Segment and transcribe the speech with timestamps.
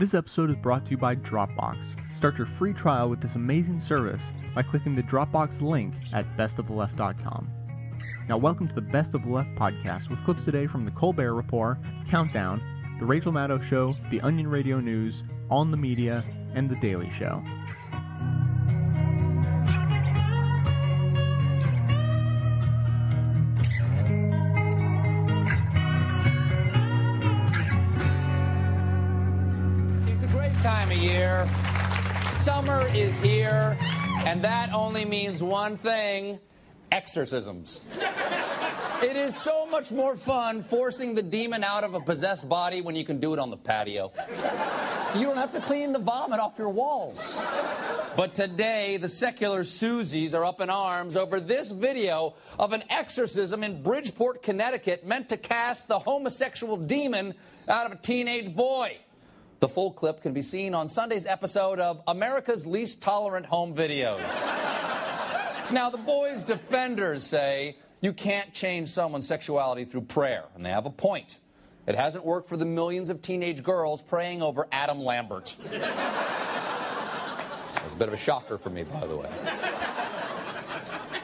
[0.00, 1.94] This episode is brought to you by Dropbox.
[2.16, 4.22] Start your free trial with this amazing service
[4.54, 7.50] by clicking the Dropbox link at bestoftheleft.com.
[8.26, 11.34] Now, welcome to the Best of the Left podcast with clips today from The Colbert
[11.34, 11.76] Report,
[12.08, 12.62] Countdown,
[12.98, 16.24] The Rachel Maddow Show, The Onion Radio News, On the Media,
[16.54, 17.42] and The Daily Show.
[31.00, 31.48] Year.
[32.30, 33.76] Summer is here,
[34.26, 36.38] and that only means one thing
[36.92, 37.80] exorcisms.
[39.02, 42.96] It is so much more fun forcing the demon out of a possessed body when
[42.96, 44.12] you can do it on the patio.
[45.14, 47.42] You don't have to clean the vomit off your walls.
[48.14, 53.64] But today, the secular Susies are up in arms over this video of an exorcism
[53.64, 57.34] in Bridgeport, Connecticut, meant to cast the homosexual demon
[57.68, 58.98] out of a teenage boy.
[59.60, 64.20] The full clip can be seen on Sunday's episode of America's Least Tolerant Home Videos.
[65.70, 70.86] now, the boy's defenders say you can't change someone's sexuality through prayer, and they have
[70.86, 71.40] a point.
[71.86, 75.54] It hasn't worked for the millions of teenage girls praying over Adam Lambert.
[75.70, 76.94] That's
[77.92, 79.28] a bit of a shocker for me, by the way.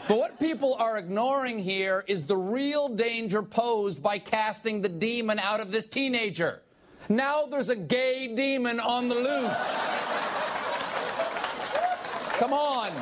[0.09, 5.39] But what people are ignoring here is the real danger posed by casting the demon
[5.39, 6.61] out of this teenager.
[7.09, 9.91] Now there's a gay demon on the loose.
[12.39, 12.93] Come on.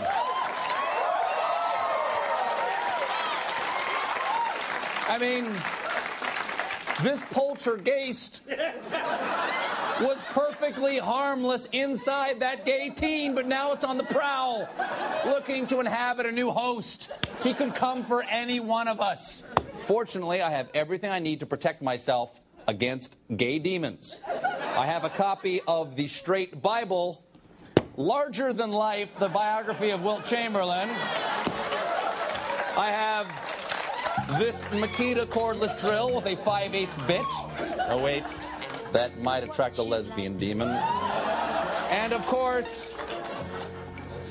[5.08, 5.44] I mean,
[7.02, 8.42] this poltergeist
[10.00, 14.68] was perfectly harmless inside that gay teen, but now it's on the prowl,
[15.24, 17.10] looking to inhabit a new host.
[17.42, 19.42] He could come for any one of us.
[19.78, 24.18] Fortunately, I have everything I need to protect myself against gay demons.
[24.26, 27.24] I have a copy of the Straight Bible,
[27.96, 30.88] larger than life, the biography of Wilt Chamberlain.
[32.76, 37.24] I have this Makita cordless drill with a 5 8 bit.
[37.88, 38.24] Oh, wait,
[38.92, 40.68] that might attract a lesbian demon.
[41.90, 42.94] And of course,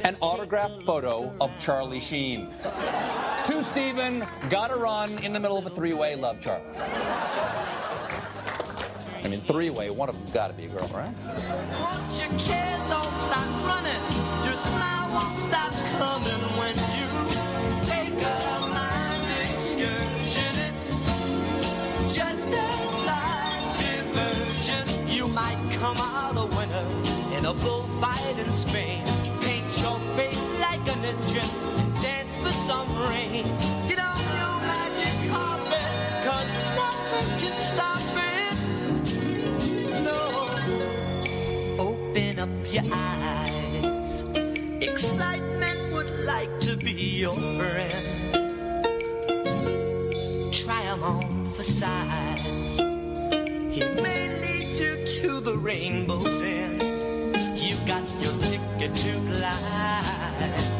[0.04, 2.50] an autographed photo of Charlie Sheen.
[3.46, 6.66] To Steven, gotta run in the middle of a three way love, Charlie.
[9.24, 11.10] I mean, three way, one of them's gotta be a girl, right?
[11.80, 14.04] Once your kids don't stop running,
[14.44, 17.08] your smile won't stop coming when you
[17.88, 20.54] take a mind excursion.
[20.68, 21.06] It's
[22.14, 22.70] just a
[23.00, 25.08] slight diversion.
[25.08, 29.06] You might come out a winner in a bullfight in Spain.
[29.40, 31.48] Paint your face like a ninja
[31.80, 33.63] and dance for some rain.
[42.44, 44.26] Up your eyes.
[44.82, 48.34] Excitement would like to be your friend.
[50.52, 52.44] Try 'em on for size.
[53.76, 56.84] He may lead you to the rainbow's end.
[57.66, 60.73] You got your ticket to glide.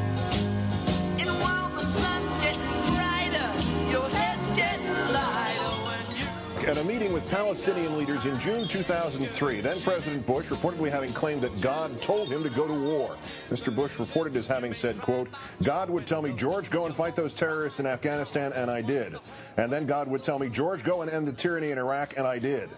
[6.66, 11.42] At a meeting with Palestinian leaders in June 2003, then President Bush reportedly having claimed
[11.42, 13.18] that God told him to go to war.
[13.50, 13.76] Mr.
[13.76, 15.28] Bush reported as having said, quote,
[15.62, 19.18] God would tell me, George, go and fight those terrorists in Afghanistan, and I did.
[19.58, 22.26] And then God would tell me, George, go and end the tyranny in Iraq, and
[22.26, 22.70] I did.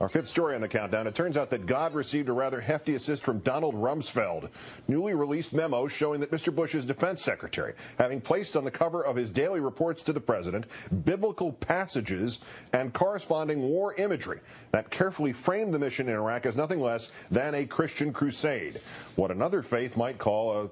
[0.00, 1.06] Our fifth story on the countdown.
[1.06, 4.48] It turns out that God received a rather hefty assist from Donald Rumsfeld.
[4.88, 6.54] Newly released memos showing that Mr.
[6.54, 10.64] Bush's defense secretary, having placed on the cover of his daily reports to the president
[11.04, 12.40] biblical passages
[12.72, 14.40] and corresponding war imagery
[14.72, 18.80] that carefully framed the mission in Iraq as nothing less than a Christian crusade.
[19.16, 20.70] What another faith might call a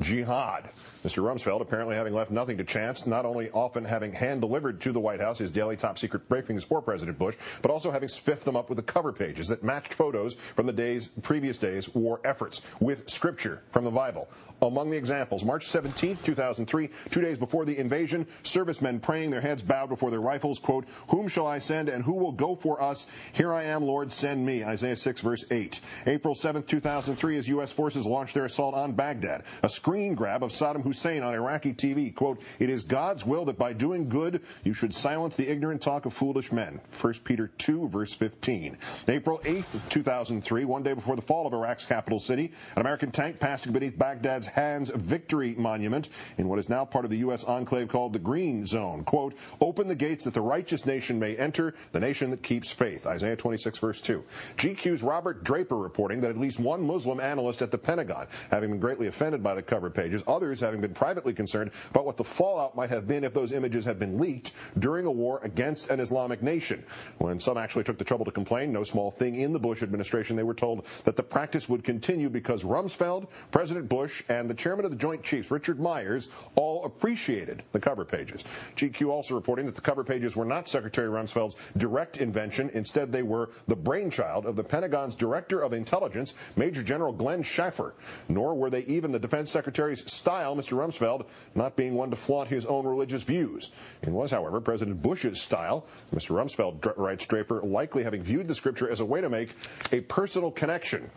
[0.00, 0.70] jihad.
[1.04, 1.22] Mr.
[1.22, 5.00] Rumsfeld apparently having left nothing to chance, not only often having hand delivered to the
[5.00, 8.56] White House his daily top secret briefings for President Bush, but also having spiffed them
[8.56, 12.62] up with the cover pages that matched photos from the days previous days war efforts
[12.78, 14.28] with scripture from the Bible.
[14.60, 19.60] Among the examples, March 17, 2003, two days before the invasion, servicemen praying, their heads
[19.60, 23.08] bowed before their rifles, quote, Whom shall I send and who will go for us?
[23.32, 24.64] Here I am, Lord, send me.
[24.64, 25.80] Isaiah 6, verse 8.
[26.06, 27.72] April 7, 2003, as U.S.
[27.72, 29.42] forces launched their assault on Baghdad.
[29.64, 30.91] A screen grab of Saddam Hussein
[31.22, 32.14] on Iraqi TV.
[32.14, 36.06] Quote, it is God's will that by doing good, you should silence the ignorant talk
[36.06, 36.80] of foolish men.
[37.00, 38.76] 1 Peter 2, verse 15.
[39.08, 43.40] April 8th, 2003, one day before the fall of Iraq's capital city, an American tank
[43.40, 47.44] passing beneath Baghdad's Hands Victory Monument in what is now part of the U.S.
[47.44, 49.04] enclave called the Green Zone.
[49.04, 53.06] Quote, open the gates that the righteous nation may enter, the nation that keeps faith.
[53.06, 54.24] Isaiah 26, verse 2.
[54.58, 58.80] GQ's Robert Draper reporting that at least one Muslim analyst at the Pentagon having been
[58.80, 62.76] greatly offended by the cover pages, others having been privately concerned about what the fallout
[62.76, 66.42] might have been if those images had been leaked during a war against an Islamic
[66.42, 66.84] nation.
[67.18, 70.36] When some actually took the trouble to complain, no small thing in the Bush administration,
[70.36, 74.84] they were told that the practice would continue because Rumsfeld, President Bush, and the chairman
[74.84, 78.44] of the Joint Chiefs, Richard Myers, all appreciated the cover pages.
[78.76, 82.70] GQ also reporting that the cover pages were not Secretary Rumsfeld's direct invention.
[82.74, 87.94] Instead, they were the brainchild of the Pentagon's Director of Intelligence, Major General Glen Shaffer.
[88.28, 90.71] Nor were they even the Defense Secretary's style, Mr.
[90.76, 93.70] Rumsfeld, not being one to flaunt his own religious views.
[94.02, 95.86] It was, however, President Bush's style.
[96.14, 96.34] Mr.
[96.36, 99.54] Rumsfeld, writes Draper, likely having viewed the scripture as a way to make
[99.90, 101.10] a personal connection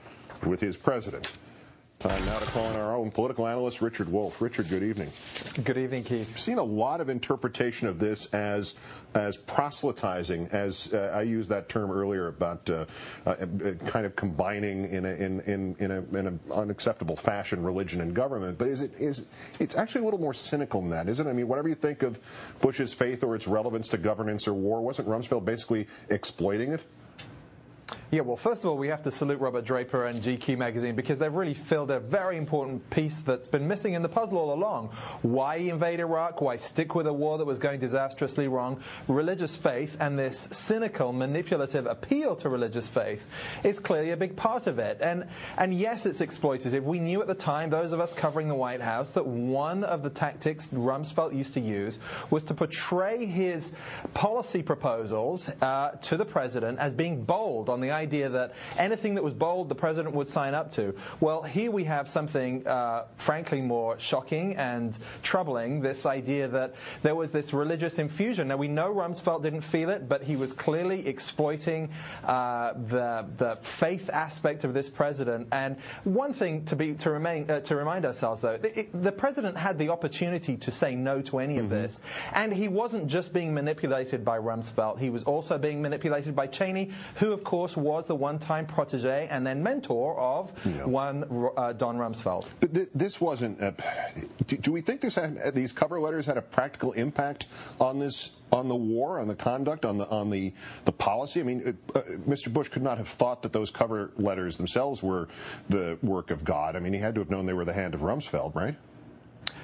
[0.45, 1.31] with his president.
[2.05, 4.39] Time now to call in our own political analyst, Richard Wolffe.
[4.39, 5.11] Richard, good evening.
[5.63, 6.29] Good evening, Keith.
[6.29, 8.75] I've seen a lot of interpretation of this as
[9.15, 12.85] as proselytizing, as uh, I used that term earlier about uh,
[13.25, 13.35] uh,
[13.87, 18.13] kind of combining in a, in in in, a, in an unacceptable fashion religion and
[18.13, 18.59] government.
[18.59, 19.25] But is it is
[19.57, 21.27] it's actually a little more cynical than that, isn't it?
[21.27, 22.19] I mean, whatever you think of
[22.61, 26.81] Bush's faith or its relevance to governance or war, wasn't Rumsfeld basically exploiting it?
[28.11, 31.17] Yeah, well, first of all, we have to salute Robert Draper and GQ magazine because
[31.17, 34.89] they've really filled a very important piece that's been missing in the puzzle all along.
[35.23, 36.39] Why invade Iraq?
[36.39, 38.81] Why stick with a war that was going disastrously wrong?
[39.07, 43.23] Religious faith and this cynical, manipulative appeal to religious faith
[43.63, 44.99] is clearly a big part of it.
[45.01, 45.25] And
[45.57, 46.83] and yes, it's exploitative.
[46.83, 50.03] We knew at the time, those of us covering the White House, that one of
[50.03, 51.97] the tactics Rumsfeld used to use
[52.29, 53.71] was to portray his
[54.13, 59.23] policy proposals uh, to the president as being bold on the idea that anything that
[59.23, 60.95] was bold, the president would sign up to.
[61.19, 67.15] Well, here we have something, uh, frankly, more shocking and troubling this idea that there
[67.15, 68.47] was this religious infusion.
[68.49, 71.89] Now, we know Rumsfeld didn't feel it, but he was clearly exploiting
[72.23, 75.47] uh, the, the faith aspect of this president.
[75.51, 79.57] And one thing to, be, to, remain, uh, to remind ourselves, though, it, the president
[79.57, 81.75] had the opportunity to say no to any of mm-hmm.
[81.75, 82.01] this.
[82.33, 86.91] And he wasn't just being manipulated by Rumsfeld, he was also being manipulated by Cheney,
[87.15, 90.85] who, of course, was the one-time protege and then mentor of yeah.
[90.85, 91.23] one
[91.55, 92.45] uh, Don Rumsfeld.
[92.93, 93.61] This wasn't.
[93.61, 93.75] A,
[94.47, 97.47] do we think this had, these cover letters had a practical impact
[97.79, 100.53] on this on the war, on the conduct, on the on the
[100.85, 101.39] the policy?
[101.39, 102.51] I mean, uh, Mr.
[102.51, 105.29] Bush could not have thought that those cover letters themselves were
[105.69, 106.75] the work of God.
[106.75, 108.75] I mean, he had to have known they were the hand of Rumsfeld, right?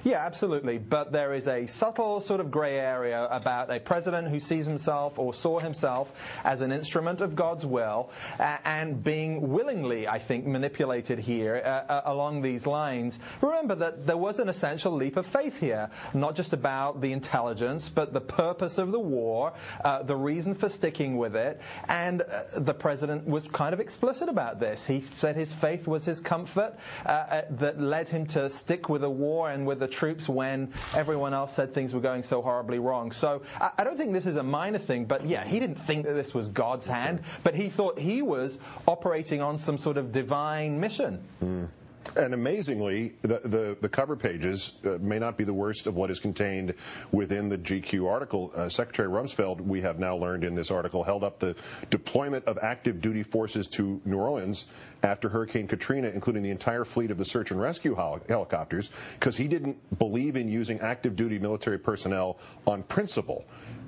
[0.03, 0.80] Yeah, absolutely.
[0.80, 5.19] But there is a subtle sort of grey area about a president who sees himself
[5.19, 6.12] or saw himself
[6.44, 8.09] as an instrument of God's will
[8.39, 13.19] uh, and being willingly, I think, manipulated here uh, uh, along these lines.
[13.42, 17.88] Remember that there was an essential leap of faith here, not just about the intelligence,
[17.88, 19.53] but the purpose of the war,
[19.86, 21.62] uh, the reason for sticking with it.
[21.88, 24.83] And uh, the president was kind of explicit about this.
[24.83, 26.74] He said his faith was his comfort
[27.06, 31.53] that led him to stick with the war and with the troops when everyone else
[31.53, 33.11] said things were going so horribly wrong.
[33.11, 36.05] So I, I don't think this is a minor thing, but yeah, he didn't think
[36.05, 40.11] that this was God's hand, but he thought he was operating on some sort of
[40.11, 41.23] divine mission.
[41.43, 41.67] Mm.
[42.15, 46.12] And amazingly, the, the, the cover pages uh, may not be the worst of what
[46.12, 46.74] is contained
[47.12, 48.51] within the GQ article.
[48.53, 51.56] Uh, Secretary Rumsfeld, we have now learned in this article, held up the
[51.89, 54.65] deployment of active duty forces to New Orleans
[55.03, 59.38] after Hurricane Katrina, including the entire fleet of the search and rescue hel- helicopters, because
[59.38, 63.46] he didn't believe in using active duty military personnel on principle.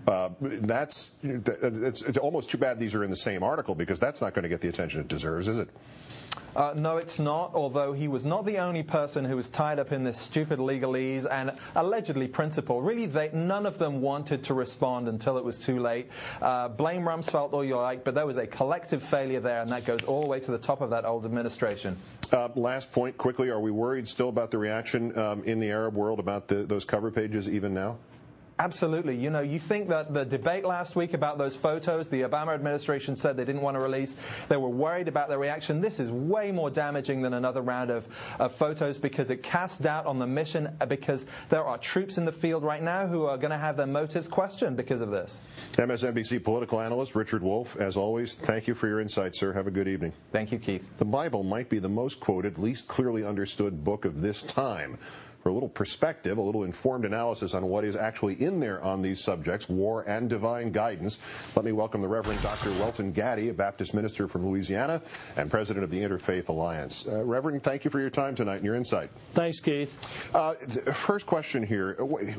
[0.08, 4.22] Uh, that's it's, it's almost too bad these are in the same article because that's
[4.22, 5.70] not going to get the attention it deserves, is it?
[6.56, 9.92] Uh, no, it's not, although he was not the only person who was tied up
[9.92, 12.82] in this stupid legalese and allegedly principle.
[12.82, 16.10] Really, they, none of them wanted to respond until it was too late.
[16.42, 19.86] Uh, blame Rumsfeld all you like, but there was a collective failure there, and that
[19.86, 21.98] goes all the way to the top of that old administration.
[22.32, 25.96] Uh, last point, quickly, are we worried still about the reaction um, in the Arab
[25.96, 27.98] world about the, those cover pages even now?
[28.64, 29.18] Absolutely.
[29.18, 33.18] You know, you think that the debate last week about those photos, the Obama administration
[33.18, 34.16] said they didn't want to release.
[34.48, 35.82] They were worried about the reaction.
[35.82, 38.08] This is way more damaging than another round of,
[38.40, 42.24] of photos because it casts doubt on the mission uh, because there are troops in
[42.24, 45.42] the field right now who are going to have their motives questioned because of this.
[45.74, 49.52] MSNBC political analyst Richard Wolffe, as always, thank you for your insight, sir.
[49.52, 50.14] Have a good evening.
[50.32, 50.88] Thank you, Keith.
[51.00, 55.00] The Bible might be the most quoted, least clearly understood book of this time.
[55.44, 59.02] For a little perspective, a little informed analysis on what is actually in there on
[59.02, 61.20] these subjects, war and divine guidance,
[61.54, 62.70] let me welcome the Reverend Dr.
[62.80, 65.02] Welton Gaddy, a Baptist minister from Louisiana
[65.36, 67.06] and president of the Interfaith Alliance.
[67.06, 69.10] Uh, Reverend, thank you for your time tonight and your insight.
[69.34, 70.34] Thanks, Keith.
[70.34, 71.92] Uh, first question here,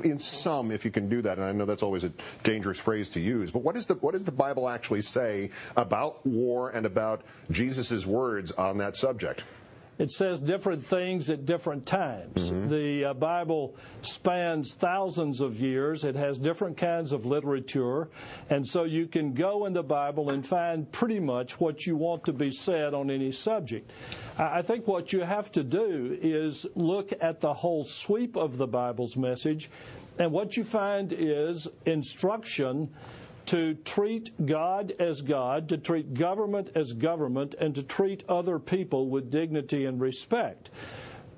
[0.03, 3.11] in sum, if you can do that, and I know that's always a dangerous phrase
[3.11, 6.87] to use, but what, is the, what does the Bible actually say about war and
[6.87, 7.21] about
[7.51, 9.45] Jesus' words on that subject?
[9.99, 12.51] It says different things at different times.
[12.51, 12.69] Mm-hmm.
[12.69, 16.05] The uh, Bible spans thousands of years.
[16.05, 18.09] It has different kinds of literature.
[18.51, 22.25] And so you can go in the Bible and find pretty much what you want
[22.25, 23.91] to be said on any subject.
[24.39, 28.57] I I think what you have to do is look at the whole sweep of
[28.57, 29.69] the Bible's message.
[30.19, 32.95] And what you find is instruction
[33.47, 39.09] to treat God as God, to treat government as government, and to treat other people
[39.09, 40.71] with dignity and respect.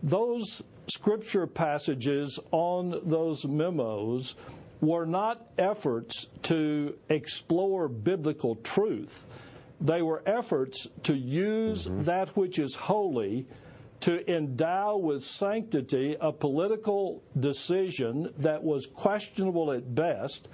[0.02, 4.34] Those scripture passages on those memos
[4.80, 9.26] were not efforts to explore biblical truth.
[9.80, 12.04] They were efforts to use mm-hmm.
[12.04, 13.46] that which is holy
[14.00, 20.46] to endow with sanctity a political decision that was questionable at best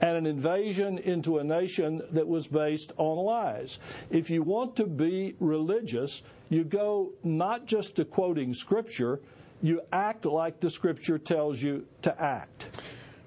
[0.00, 3.78] and an invasion into a nation that was based on lies.
[4.10, 9.20] If you want to be religious, you go not just to quoting Scripture,
[9.62, 12.80] you act like the Scripture tells you to act.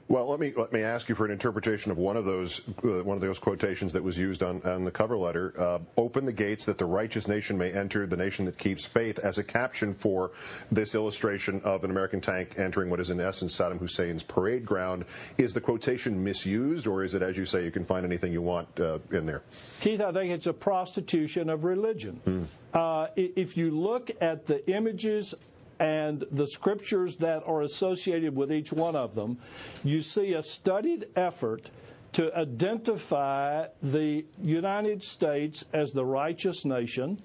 [0.09, 3.03] Well, let me let me ask you for an interpretation of one of those uh,
[3.03, 5.53] one of those quotations that was used on, on the cover letter.
[5.57, 9.17] Uh, Open the gates that the righteous nation may enter, the nation that keeps faith,
[9.19, 10.31] as a caption for
[10.71, 15.05] this illustration of an American tank entering what is in essence Saddam Hussein's parade ground.
[15.37, 18.41] Is the quotation misused, or is it, as you say, you can find anything you
[18.41, 19.41] want uh, in there?
[19.79, 22.49] Keith, I think it's a prostitution of religion.
[22.73, 25.33] Uh, if you look at the images
[25.83, 29.37] and the scriptures that are associated with each one of them,
[29.83, 31.69] you see a studied effort
[32.13, 37.21] to identify the United States as the righteous nation,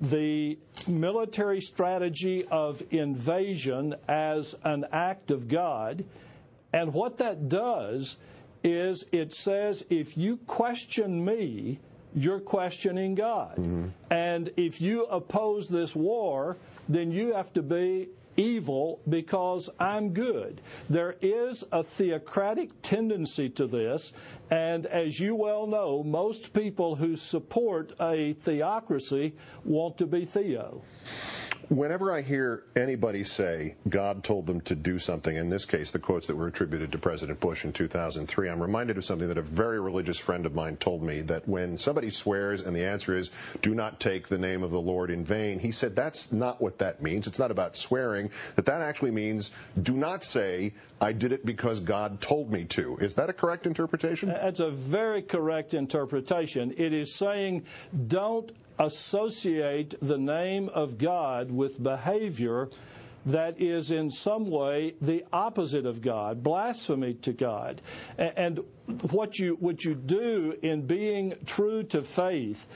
[0.00, 0.58] the
[0.88, 6.04] military strategy of invasion as an act of God.
[6.72, 8.16] And what that does
[8.64, 11.78] is it says if you question me,
[12.12, 13.56] you're questioning God.
[13.56, 13.88] Mm-hmm.
[14.10, 16.56] And if you oppose this war,
[16.88, 20.60] then you have to be evil because I'm good.
[20.90, 24.12] There is a theocratic tendency to this,
[24.50, 30.82] and as you well know, most people who support a theocracy want to be theo.
[31.68, 35.98] Whenever I hear anybody say God told them to do something, in this case, the
[35.98, 39.42] quotes that were attributed to President Bush in 2003, I'm reminded of something that a
[39.42, 43.30] very religious friend of mine told me that when somebody swears and the answer is,
[43.62, 46.78] do not take the name of the Lord in vain, he said that's not what
[46.78, 47.26] that means.
[47.26, 51.80] It's not about swearing, that that actually means do not say, I did it because
[51.80, 52.98] God told me to.
[52.98, 54.28] Is that a correct interpretation?
[54.28, 56.74] That's a very correct interpretation.
[56.76, 57.64] It is saying
[58.06, 62.68] don't associate the name of God with behavior
[63.26, 67.80] that is in some way the opposite of God, blasphemy to God.
[68.18, 68.60] And
[69.10, 72.66] what you what you do in being true to faith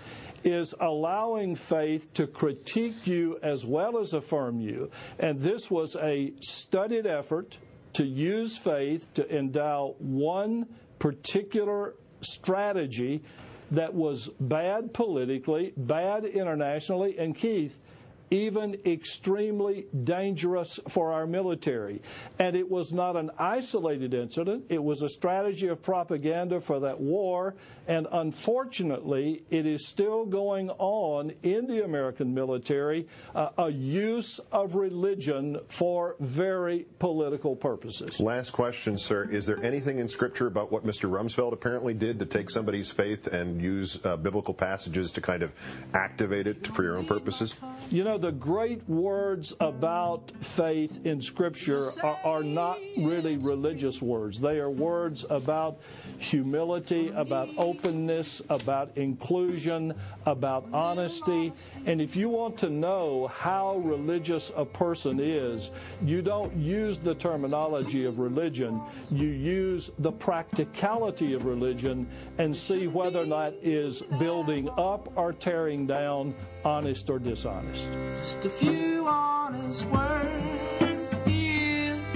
[0.45, 4.91] is allowing faith to critique you as well as affirm you.
[5.19, 7.59] And this was a studied effort
[7.95, 10.67] to use faith to endow one
[10.99, 13.23] particular strategy
[13.71, 17.81] that was bad politically, bad internationally, and Keith,
[18.31, 22.03] even extremely dangerous for our military.
[22.39, 27.01] And it was not an isolated incident, it was a strategy of propaganda for that
[27.01, 27.55] war.
[27.87, 34.75] And unfortunately, it is still going on in the American military uh, a use of
[34.75, 38.21] religion for very political purposes.
[38.21, 39.25] Last question, sir.
[39.25, 41.09] Is there anything in Scripture about what Mr.
[41.11, 45.53] Rumsfeld apparently did to take somebody's faith and use uh, biblical passages to kind of
[45.95, 47.55] activate it for your own purposes?
[47.91, 54.03] You know, know, the great words about faith in Scripture are, are, not really religious
[54.03, 54.41] words.
[54.41, 55.81] They are words about
[56.19, 59.95] humility, about openness, about inclusion,
[60.27, 61.53] about honesty.
[61.87, 65.71] And if you want to know how religious a person is,
[66.03, 72.09] you don't use the terminology of religion, you use the practicality of religion
[72.39, 76.35] and see whether or not is building up or tearing down,
[76.65, 77.89] honest or dishonest.
[78.17, 82.07] Just a few honest words is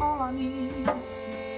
[0.00, 0.90] all I need.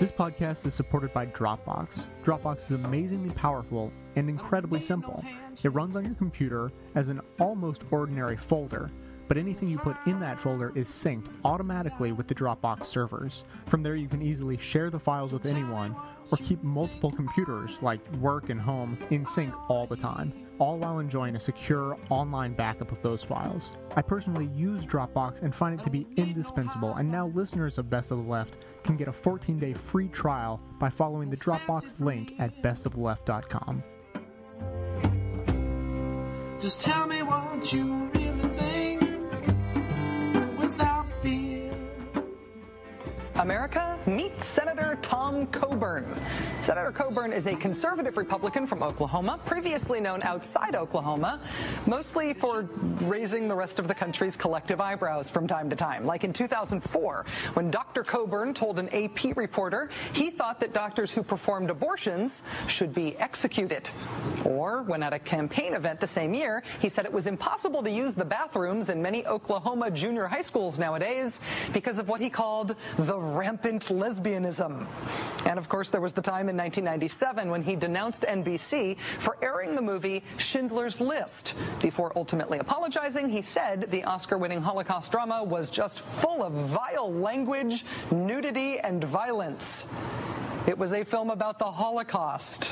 [0.01, 2.07] This podcast is supported by Dropbox.
[2.23, 5.25] Dropbox is amazingly powerful and incredibly simple.
[5.63, 8.91] It runs on your computer as an almost ordinary folder,
[9.27, 13.45] but anything you put in that folder is synced automatically with the Dropbox servers.
[13.67, 15.97] From there, you can easily share the files with anyone
[16.31, 20.99] or keep multiple computers, like work and home, in sync all the time, all while
[20.99, 23.73] enjoying a secure online backup of those files.
[23.95, 28.11] I personally use Dropbox and find it to be indispensable, and now listeners of Best
[28.11, 32.35] of the Left can get a 14 day free trial by following the Dropbox link
[32.39, 33.83] at bestoftheleft.com.
[36.59, 38.11] Just tell me what you
[43.47, 46.05] America, meet Senator Tom Coburn.
[46.63, 51.41] Senator Coburn is a conservative Republican from Oklahoma, previously known outside Oklahoma,
[51.87, 52.69] mostly for
[53.03, 56.05] raising the rest of the country's collective eyebrows from time to time.
[56.05, 57.25] Like in 2004,
[57.55, 58.03] when Dr.
[58.03, 63.89] Coburn told an AP reporter he thought that doctors who performed abortions should be executed.
[64.45, 67.91] Or when at a campaign event the same year, he said it was impossible to
[67.93, 71.39] use the bathrooms in many Oklahoma junior high schools nowadays
[71.73, 74.87] because of what he called the rampant lesbianism.
[75.45, 79.75] And of course, there was the time in 1997 when he denounced NBC for airing
[79.75, 81.55] the movie Schindler's List.
[81.81, 87.13] Before ultimately apologizing, he said the Oscar winning Holocaust drama was just full of vile
[87.13, 89.85] language, nudity, and violence.
[90.67, 92.71] It was a film about the Holocaust.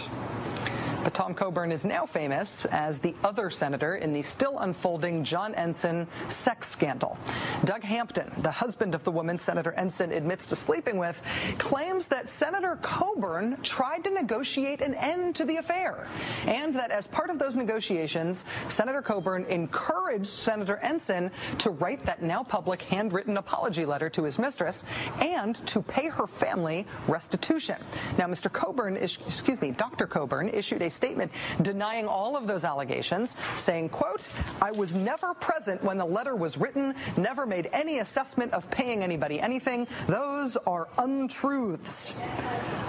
[1.05, 5.55] But Tom Coburn is now famous as the other senator in the still unfolding John
[5.55, 7.19] Ensign sex scandal.
[7.65, 11.21] Doug Hampton, the husband of the woman Senator Ensign admits to sleeping with,
[11.59, 16.07] claims that Senator Coburn tried to negotiate an end to the affair,
[16.47, 22.23] and that as part of those negotiations, Senator Coburn encouraged Senator Ensign to write that
[22.23, 24.85] now public handwritten apology letter to his mistress
[25.21, 27.77] and to pay her family restitution.
[28.17, 28.51] Now, Mr.
[28.51, 30.07] Coburn, excuse me, Dr.
[30.07, 31.31] Coburn issued a statement
[31.63, 34.31] denying all of those allegations, saying, quote,
[34.63, 39.03] I was never present when the letter was written, never made any assessment of paying
[39.03, 39.87] anybody anything.
[40.07, 42.13] Those are untruths.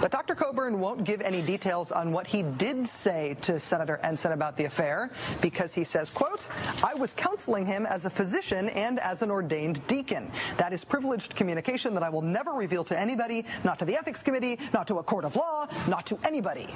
[0.00, 0.34] But Dr.
[0.34, 4.64] Coburn won't give any details on what he did say to Senator Ensign about the
[4.64, 5.10] affair
[5.40, 6.46] because he says, quote,
[6.84, 10.30] I was counseling him as a physician and as an ordained deacon.
[10.58, 14.22] That is privileged communication that I will never reveal to anybody, not to the ethics
[14.22, 16.68] committee, not to a court of law, not to anybody.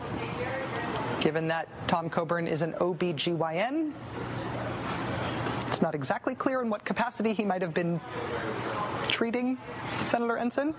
[1.20, 3.92] Given that Tom Coburn is an OBGYN,
[5.68, 8.00] it's not exactly clear in what capacity he might have been
[9.20, 9.59] treating
[10.06, 10.74] Senator Ensign.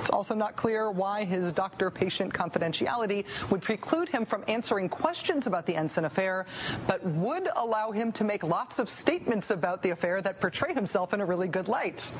[0.00, 5.46] It's also not clear why his doctor patient confidentiality would preclude him from answering questions
[5.46, 6.46] about the Ensign affair,
[6.86, 11.12] but would allow him to make lots of statements about the affair that portray himself
[11.12, 12.10] in a really good light.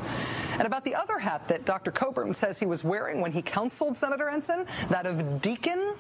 [0.58, 1.92] And about the other hat that Dr.
[1.92, 5.94] Coburn says he was wearing when he counseled Senator Ensign, that of deacon,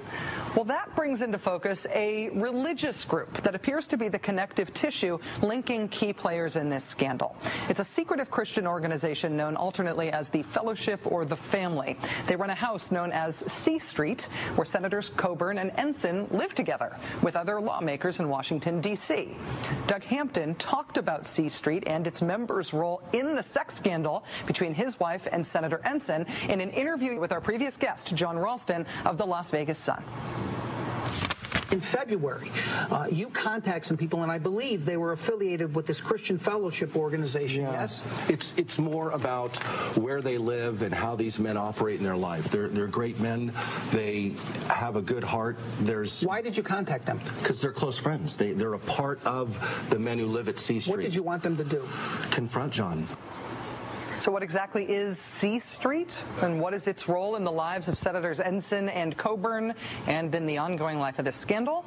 [0.56, 5.18] well, that brings into focus a religious group that appears to be the connective tissue
[5.40, 7.34] linking key players in this scandal.
[7.70, 11.96] It's a secretive Christian organization known alternately as the Fellowship or the Family.
[12.26, 16.98] They run a house known as C Street, where Senators Coburn and Ensign live together
[17.22, 19.34] with other lawmakers in Washington, D.C.
[19.86, 24.74] Doug Hampton talked about C Street and its members' role in the sex scandal between
[24.74, 29.16] his wife and Senator Ensign in an interview with our previous guest, Jon Ralston of
[29.16, 30.04] the Las Vegas Sun.
[31.70, 32.50] In February,
[32.90, 36.96] uh, you contact some people, and I believe they were affiliated with this Christian Fellowship
[36.96, 37.62] organization.
[37.64, 38.02] Yes.
[38.28, 39.56] It's it's more about
[39.96, 42.50] where they live and how these men operate in their life.
[42.50, 43.52] They're they're great men.
[43.92, 44.34] They
[44.70, 45.58] have a good heart.
[45.80, 47.20] There's Why did you contact them?
[47.38, 48.36] because they're close friends.
[48.36, 49.58] They they're a part of
[49.90, 50.96] the men who live at C Street.
[50.96, 51.86] What did you want them to do?
[52.30, 53.06] confront John?
[54.18, 57.96] So, what exactly is C Street, and what is its role in the lives of
[57.96, 59.74] Senators Ensign and Coburn,
[60.08, 61.84] and in the ongoing life of this scandal?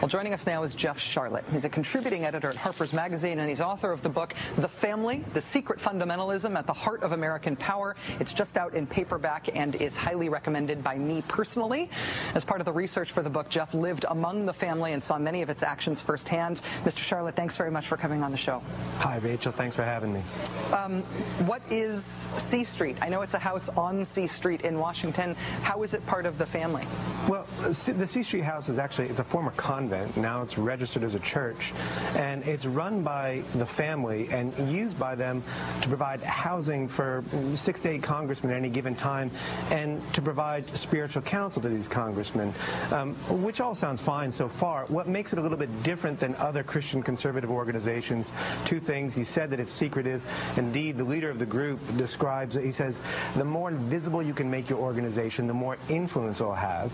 [0.00, 1.42] Well, joining us now is Jeff Sharlet.
[1.50, 5.24] He's a contributing editor at Harper's Magazine, and he's author of the book The Family,
[5.32, 7.96] The Secret Fundamentalism at the Heart of American Power.
[8.20, 11.90] It's just out in paperback and is highly recommended by me personally.
[12.34, 15.18] As part of the research for the book, Jeff lived among the family and saw
[15.18, 16.60] many of its actions firsthand.
[16.84, 16.98] Mr.
[16.98, 18.62] Sharlet, thanks very much for coming on the show.
[18.98, 19.50] Hi, Rachel.
[19.50, 20.22] Thanks for having me.
[20.72, 21.02] Um,
[21.46, 22.96] what is C Street?
[23.00, 25.34] I know it's a house on C Street in Washington.
[25.62, 26.86] How is it part of the family?
[27.28, 30.16] Well, the C Street House is actually it's a former convent.
[30.16, 31.72] Now it's registered as a church,
[32.14, 35.42] and it's run by the family and used by them
[35.80, 37.24] to provide housing for
[37.54, 39.30] six to eight congressmen at any given time,
[39.70, 42.52] and to provide spiritual counsel to these congressmen,
[42.92, 44.84] um, which all sounds fine so far.
[44.86, 48.32] What makes it a little bit different than other Christian conservative organizations?
[48.64, 49.16] Two things.
[49.16, 50.22] You said that it's secretive.
[50.56, 52.56] Indeed, the leader of the group describes.
[52.56, 53.00] He says,
[53.36, 56.92] the more invisible you can make your organization, the more influence it'll have.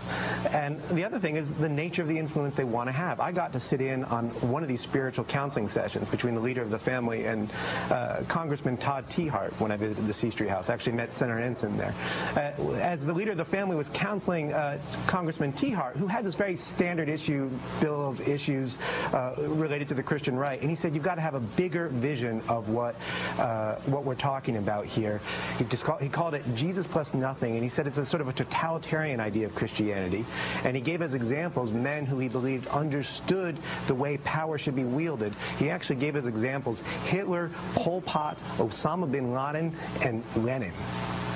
[0.53, 3.19] And the other thing is the nature of the influence they want to have.
[3.19, 6.61] I got to sit in on one of these spiritual counseling sessions between the leader
[6.61, 7.51] of the family and
[7.89, 10.69] uh, Congressman Todd Tiahrt when I visited the C Street House.
[10.69, 11.93] I actually met Senator Ensign there.
[12.35, 16.35] Uh, as the leader of the family was counseling uh, Congressman Tiahrt, who had this
[16.35, 18.77] very standard issue bill of issues
[19.13, 21.87] uh, related to the Christian right, and he said you've got to have a bigger
[21.87, 22.95] vision of what
[23.39, 25.21] uh, what we're talking about here.
[25.57, 28.21] He just called, he called it Jesus plus nothing, and he said it's a sort
[28.21, 30.25] of a totalitarian idea of Christianity.
[30.63, 34.83] And he gave as examples, men who he believed understood the way power should be
[34.83, 35.33] wielded.
[35.57, 40.73] He actually gave as examples, Hitler, Pol Pot, Osama bin Laden, and Lenin.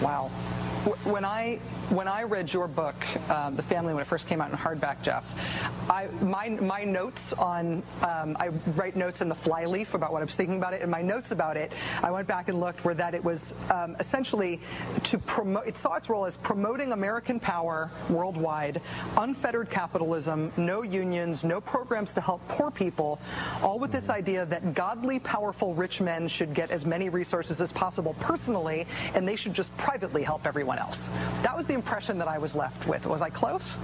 [0.02, 0.32] Wow.
[0.86, 2.96] When I when I read your book,
[3.30, 5.24] um, The Family, when it first came out in hardback, Jeff,
[5.88, 10.26] I, my, my notes on, um, I write notes in the flyleaf about what I
[10.26, 11.72] was thinking about it, and my notes about it,
[12.02, 14.60] I went back and looked, were that it was um, essentially
[15.04, 18.82] to promote, it saw its role as promoting American power worldwide,
[19.18, 23.20] unfettered capitalism, no unions, no programs to help poor people,
[23.62, 27.72] all with this idea that godly, powerful, rich men should get as many resources as
[27.72, 31.10] possible personally, and they should just privately help everyone else.
[31.44, 33.06] That was the impression that I was left with.
[33.06, 33.78] Was I close?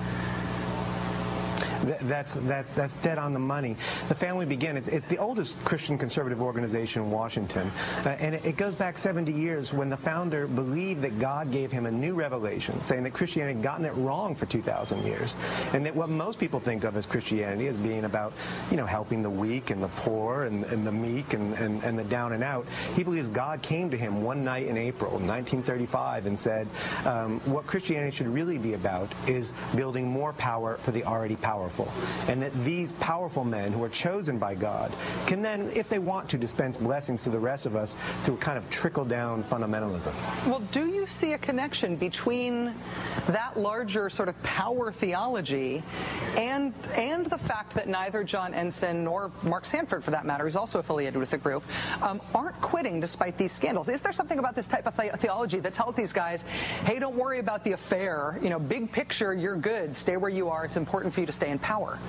[1.84, 3.76] That's that's that's dead on the money.
[4.08, 4.78] The Family Begin.
[4.78, 7.72] It's, it's the oldest Christian conservative organization in Washington,
[8.06, 11.72] uh, and it, it, goes back 70 years when the founder believed that God gave
[11.72, 15.36] him a new revelation, saying that Christianity had gotten it wrong for 2,000 years,
[15.74, 18.34] and that what most people think of as Christianity as being about,
[18.70, 21.98] you know, helping the weak and the poor and, and the meek and, and, and
[21.98, 22.65] the down and out.
[22.96, 26.67] He believes God came to him one night in April 1935 and said,
[27.06, 31.70] um, what Christianity should really be about is building more power for the already powerful
[31.71, 31.91] powerful,
[32.27, 34.91] and that these powerful men who are chosen by God
[35.25, 38.38] can then, if they want to, dispense blessings to the rest of us through a
[38.38, 40.13] kind of trickle-down fundamentalism.
[40.47, 42.73] Well, do you see a connection between
[43.27, 45.84] that larger sort of power theology
[46.38, 50.55] and and the fact that neither John Ensign nor Mark Sanford, for that matter, who's
[50.55, 51.63] also affiliated with the group,
[52.01, 53.88] um, aren't quitting despite these scandals?
[53.88, 56.43] Is there something about this type of the- theology that tells these guys,
[56.86, 60.49] hey, don't worry about the affair, you know, big picture, you're good, stay where you
[60.49, 62.00] are, it's important for you to stay in power.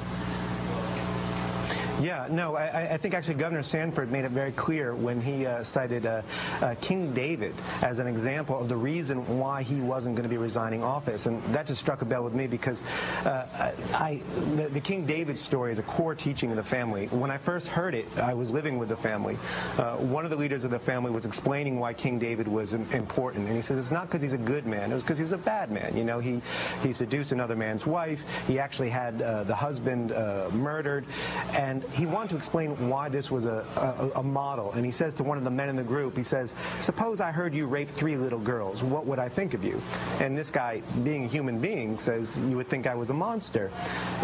[2.03, 5.63] Yeah, no, I, I, think actually Governor Sanford made it very clear when he uh,
[5.63, 6.23] cited uh,
[6.61, 10.37] uh, King David as an example of the reason why he wasn't going to be
[10.37, 11.27] resigning office.
[11.27, 12.83] And that just struck a bell with me because
[13.25, 14.21] uh, I,
[14.57, 17.07] the, the, King David story is a core teaching of the family.
[17.07, 19.39] When I first heard it, I was living with the family.
[19.79, 23.47] Uh, one of the leaders of the family was explaining why King David was important.
[23.47, 24.91] And he says, it's not because he's a good man.
[24.91, 25.97] It was because he was a bad man.
[25.97, 26.43] You know, he,
[26.83, 28.25] he seduced another man's wife.
[28.49, 30.11] He actually had uh, the husband
[30.53, 31.07] murdered.
[31.53, 34.73] And he wanted to explain why this was a, a, a, model.
[34.73, 37.31] And he says to one of the men in the group, he says, suppose I
[37.31, 38.83] heard you rape three little girls.
[38.83, 39.81] What would I think of you?
[40.21, 43.71] And this guy, being a human being, says, you would think I was a monster.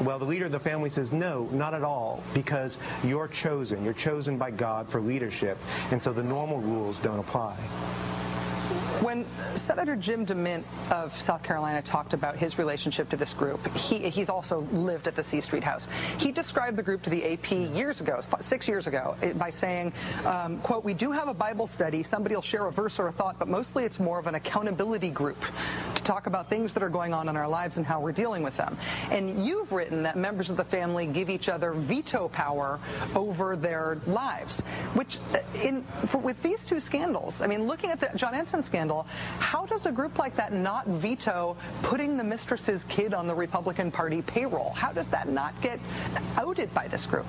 [0.00, 3.84] Well, the leader of the family says, no, not at all, because you're chosen.
[3.84, 5.58] You're chosen by God for leadership.
[5.90, 7.56] And so the normal rules don't apply.
[9.00, 14.10] When Senator Jim DeMint of South Carolina talked about his relationship to this group, he,
[14.10, 15.86] he's also lived at the C Street House.
[16.18, 19.92] He described the group to the AP years ago, six years ago, by saying,
[20.24, 22.02] um, quote, we do have a Bible study.
[22.02, 25.10] Somebody will share a verse or a thought, but mostly it's more of an accountability
[25.10, 25.40] group
[25.94, 28.42] to talk about things that are going on in our lives and how we're dealing
[28.42, 28.76] with them.
[29.12, 32.80] And you've written that members of the family give each other veto power
[33.14, 34.60] over their lives,
[34.94, 38.62] which uh, in, for, with these two scandals, I mean, looking at the John Ensign
[38.62, 39.06] scandal, scandal.
[39.38, 43.90] How does a group like that not veto putting the mistress's kid on the Republican
[43.90, 44.70] Party payroll?
[44.70, 45.78] How does that not get
[46.36, 47.26] outed by this group?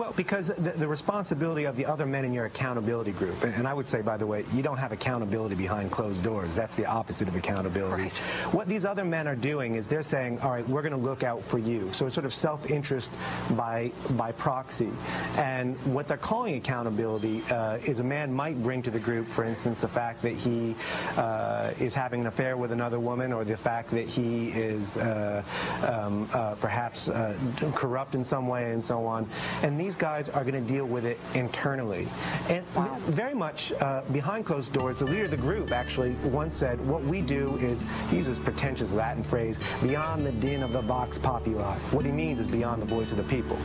[0.00, 3.74] Well, because the, the responsibility of the other men in your accountability group, and I
[3.74, 6.54] would say, by the way, you don't have accountability behind closed doors.
[6.54, 8.04] That's the opposite of accountability.
[8.04, 8.16] Right.
[8.54, 11.22] What these other men are doing is they're saying, all right, we're going to look
[11.22, 11.92] out for you.
[11.92, 13.10] So it's sort of self-interest
[13.50, 14.88] by by proxy.
[15.36, 19.44] And what they're calling accountability uh, is a man might bring to the group, for
[19.44, 20.76] instance, the fact that he
[21.18, 25.42] uh, is having an affair with another woman, or the fact that he is uh,
[25.86, 27.36] um, uh, perhaps uh,
[27.74, 29.28] corrupt in some way, and so on.
[29.62, 32.08] And these guys are going to deal with it internally.
[32.48, 32.64] And
[33.08, 37.02] very much uh, behind closed doors, the leader of the group actually once said, "What
[37.04, 41.76] we do is he uses pretentious Latin phrase, beyond the din of the vox populi."
[41.90, 43.56] What he means is beyond the voice of the people.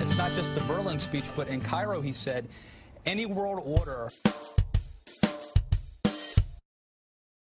[0.00, 2.46] It's not just the Berlin speech, but in Cairo he said,
[3.06, 4.10] any world order.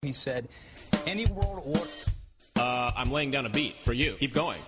[0.02, 0.48] He said,
[1.06, 2.09] any world order.
[2.60, 4.12] Uh, I'm laying down a beat for you.
[4.14, 4.58] Keep going.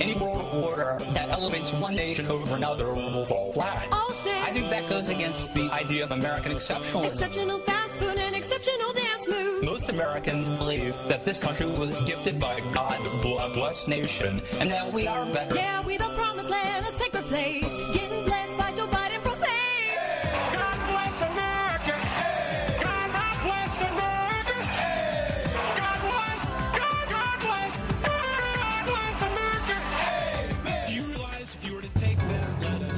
[0.00, 3.88] Any world order that elevates one nation over another will fall flat.
[3.92, 4.48] Oh, snap.
[4.48, 7.06] I think that goes against the idea of American exceptionalism.
[7.08, 9.62] Exceptional fast food and exceptional dance moves.
[9.62, 14.90] Most Americans believe that this country was gifted by God, a blessed nation, and that
[14.90, 15.54] we are better.
[15.54, 17.97] Yeah, we the promised land, a sacred place.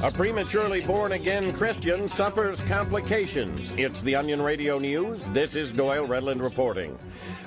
[0.03, 3.71] A prematurely born again Christian suffers complications.
[3.77, 5.27] It's the Onion Radio News.
[5.27, 6.97] This is Doyle Redland reporting.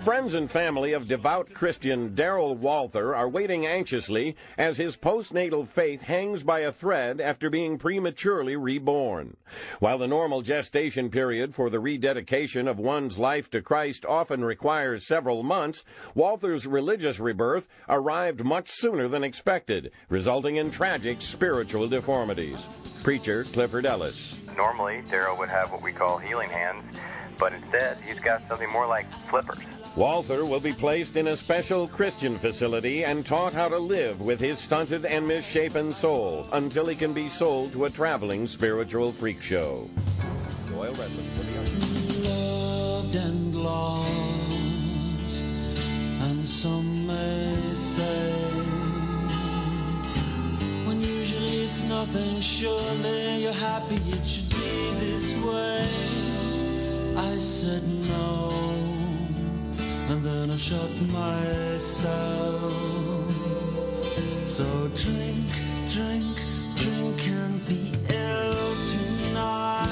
[0.05, 6.03] Friends and family of devout Christian Daryl Walther are waiting anxiously as his postnatal faith
[6.03, 9.39] hangs by a thread after being prematurely reborn.
[9.79, 15.07] While the normal gestation period for the rededication of one's life to Christ often requires
[15.07, 22.69] several months, Walther's religious rebirth arrived much sooner than expected, resulting in tragic spiritual deformities.
[23.03, 24.39] Preacher Clifford Ellis.
[24.55, 26.85] Normally, Daryl would have what we call healing hands,
[27.39, 29.65] but instead, he's got something more like flippers.
[29.97, 34.41] Walther will be placed in a special Christian facility and taught how to live with
[34.41, 39.41] his stunted and misshapen soul until he can be sold to a traveling spiritual freak
[39.41, 39.89] show.
[40.69, 45.45] Doyle Redland for the loved and lost,
[46.23, 48.33] and some may say,
[50.87, 55.87] when usually it's nothing, surely you're happy it should be this way.
[57.17, 58.51] I said no,
[60.09, 62.73] and then I shut myself.
[64.47, 65.49] So drink,
[65.89, 66.37] drink,
[66.77, 69.89] drink and be ill tonight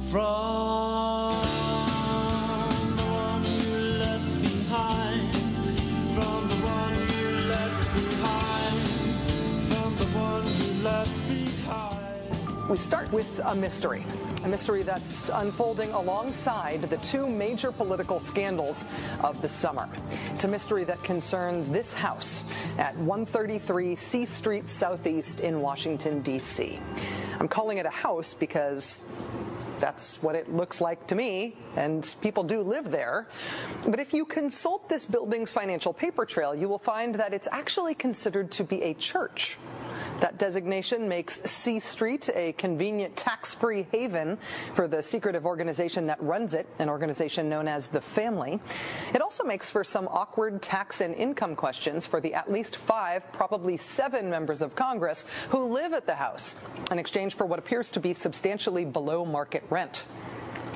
[0.00, 1.32] from
[2.96, 5.36] the one you left behind,
[6.14, 8.78] from the one you left behind,
[9.68, 12.68] from the one you left behind.
[12.70, 14.04] We start with a mystery.
[14.46, 18.84] A mystery that's unfolding alongside the two major political scandals
[19.20, 19.88] of the summer.
[20.34, 22.44] It's a mystery that concerns this house
[22.78, 26.78] at 133 C Street Southeast in Washington, D.C.
[27.40, 29.00] I'm calling it a house because
[29.80, 33.26] that's what it looks like to me, and people do live there.
[33.84, 37.96] But if you consult this building's financial paper trail, you will find that it's actually
[37.96, 39.58] considered to be a church.
[40.20, 44.38] That designation makes C Street a convenient tax-free haven
[44.74, 48.60] for the secretive organization that runs it, an organization known as the Family.
[49.12, 53.30] It also makes for some awkward tax and income questions for the at least five,
[53.32, 56.56] probably seven members of Congress who live at the house
[56.90, 60.04] in exchange for what appears to be substantially below market rent.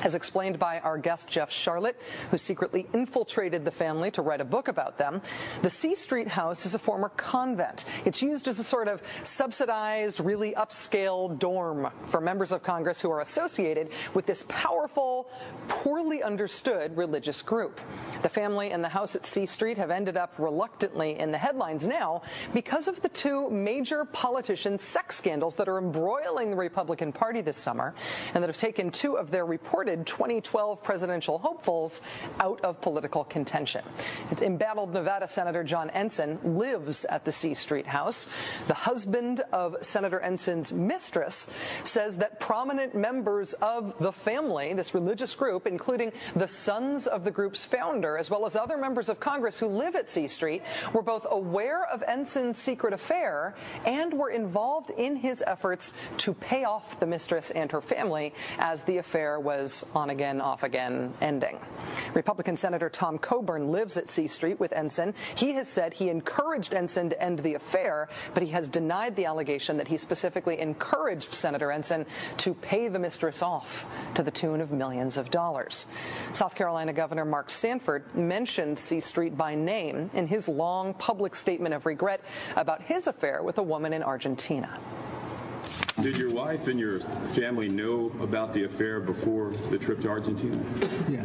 [0.02, 1.94] As explained by our guest Jeff Sharlet,
[2.30, 5.20] who secretly infiltrated the family to write a book about them,
[5.62, 7.84] the C Street house is a former convent.
[8.06, 13.10] It's used as a sort of subsidized, really upscale dorm for members of Congress who
[13.10, 15.28] are associated with this powerful,
[15.68, 17.78] poorly understood religious group.
[18.22, 21.86] The family and the house at C Street have ended up reluctantly in the headlines
[21.86, 22.22] now
[22.54, 27.58] because of the two major politician sex scandals that are embroiling the Republican Party this
[27.58, 27.94] summer
[28.32, 29.44] and that have taken two of their
[29.80, 32.02] reported 2012 presidential hopefuls
[32.38, 33.82] out of political contention.
[34.42, 38.28] Embattled Nevada Senator John Ensign lives at the C Street house.
[38.68, 41.46] The husband of Senator Ensign's mistress
[41.82, 47.30] says that prominent members of the family, this religious group, including the sons of the
[47.30, 50.62] group's founder, as well as other members of Congress who live at C Street,
[50.92, 53.54] were both aware of Ensign's secret affair
[53.86, 58.82] and were involved in his efforts to pay off the mistress and her family as
[58.82, 61.58] the affair was on again, off again ending.
[62.14, 65.14] Republican Senator Tom Coburn lives at C Street with Ensign.
[65.34, 69.26] He has said he encouraged Ensign to end the affair, but he has denied the
[69.26, 72.06] allegation that he specifically encouraged Senator Ensign
[72.38, 75.86] to pay the mistress off to the tune of millions of dollars.
[76.32, 81.74] South Carolina Governor Mark Sanford mentioned C Street by name in his long public statement
[81.74, 82.20] of regret
[82.56, 84.78] about his affair with a woman in Argentina.
[86.02, 90.58] Did your wife and your family know about the affair before the trip to Argentina?
[91.08, 91.24] Yeah.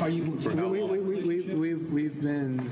[0.00, 0.38] Are you?
[0.38, 0.90] For how we, long?
[0.90, 2.70] we, we, we, we've, we've been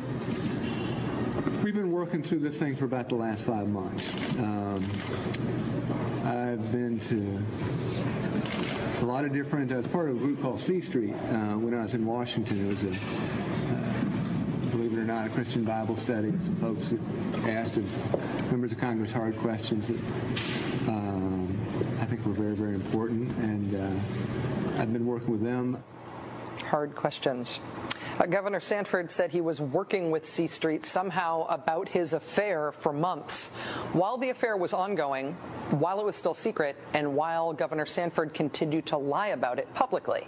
[1.63, 4.13] we've been working through this thing for about the last five months.
[4.39, 4.85] Um,
[6.25, 7.43] I've been to
[9.03, 9.73] a lot of different.
[9.73, 12.67] I was part of a group called C Street uh, when I was in Washington.
[12.67, 13.62] It was a uh,
[14.73, 16.31] believe it or not, a Christian Bible study.
[16.31, 16.99] Some folks who
[17.51, 19.99] asked of members of Congress hard questions that
[20.89, 21.55] um,
[22.01, 23.31] I think were very, very important.
[23.37, 25.83] And uh, I've been working with them.
[26.71, 27.61] Hard questions.
[28.19, 32.95] Uh, Governor Sanford said he was working with C Street somehow about his affair for
[32.95, 33.49] months.
[33.93, 35.33] While the affair was ongoing,
[35.71, 40.27] while it was still secret, and while Governor Sanford continued to lie about it publicly.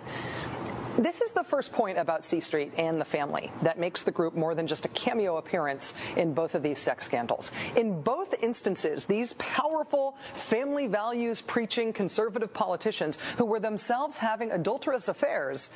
[0.98, 4.36] This is the first point about C Street and the family that makes the group
[4.36, 7.50] more than just a cameo appearance in both of these sex scandals.
[7.74, 15.08] In both instances, these powerful family values preaching conservative politicians who were themselves having adulterous
[15.08, 15.68] affairs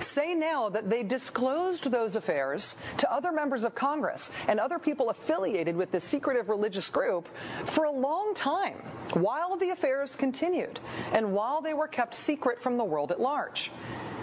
[0.00, 5.10] say now that they disclosed those affairs to other members of Congress and other people
[5.10, 7.28] affiliated with this secretive religious group
[7.66, 8.82] for a long time
[9.12, 10.80] while the affairs continued
[11.12, 13.70] and while they were kept secret from the world at large.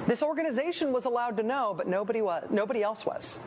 [0.10, 3.38] This organization was allowed to know, but nobody was, nobody else was.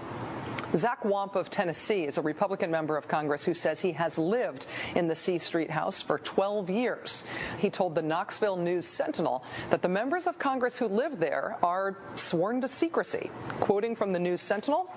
[0.77, 4.66] Zach Wamp of Tennessee is a Republican member of Congress who says he has lived
[4.94, 7.25] in the C Street house for 12 years.
[7.59, 11.96] He told the Knoxville News Sentinel that the members of Congress who live there are
[12.14, 13.29] sworn to secrecy.
[13.59, 14.88] Quoting from the News Sentinel,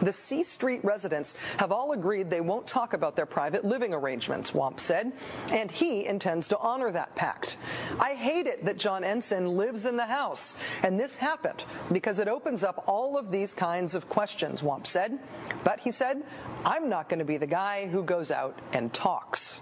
[0.00, 4.54] the C Street residents have all agreed they won't talk about their private living arrangements,
[4.54, 5.12] Wamp said,
[5.50, 7.56] and he intends to honor that pact.
[7.98, 12.28] I hate it that John Ensign lives in the house, and this happened because it
[12.28, 15.18] opens up all of these kinds of questions, Wamp said.
[15.64, 16.22] But he said,
[16.64, 19.60] I'm not going to be the guy who goes out and talks.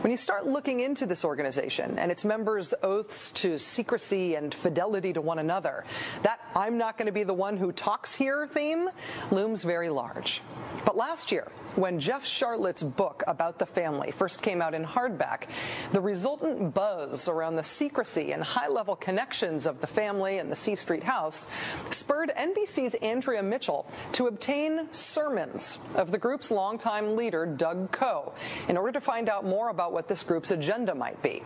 [0.00, 5.12] When you start looking into this organization and its members' oaths to secrecy and fidelity
[5.12, 5.84] to one another,
[6.22, 8.90] that I'm not going to be the one who talks here theme
[9.32, 10.40] looms very large.
[10.84, 15.44] But last year, when Jeff Sharlet's book about the family first came out in hardback,
[15.92, 20.56] the resultant buzz around the secrecy and high level connections of the family and the
[20.56, 21.46] C Street house
[21.90, 28.32] spurred NBC's Andrea Mitchell to obtain sermons of the group's longtime leader, Doug Coe,
[28.68, 31.42] in order to find out more about what this group's agenda might be.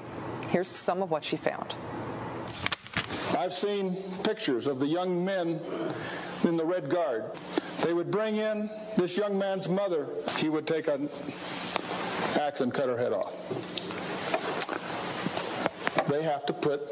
[0.49, 1.75] Here's some of what she found.
[3.39, 5.61] I've seen pictures of the young men
[6.45, 7.25] in the Red Guard.
[7.83, 10.09] They would bring in this young man's mother.
[10.39, 11.09] He would take an
[12.41, 13.35] axe and cut her head off.
[16.09, 16.89] They have to put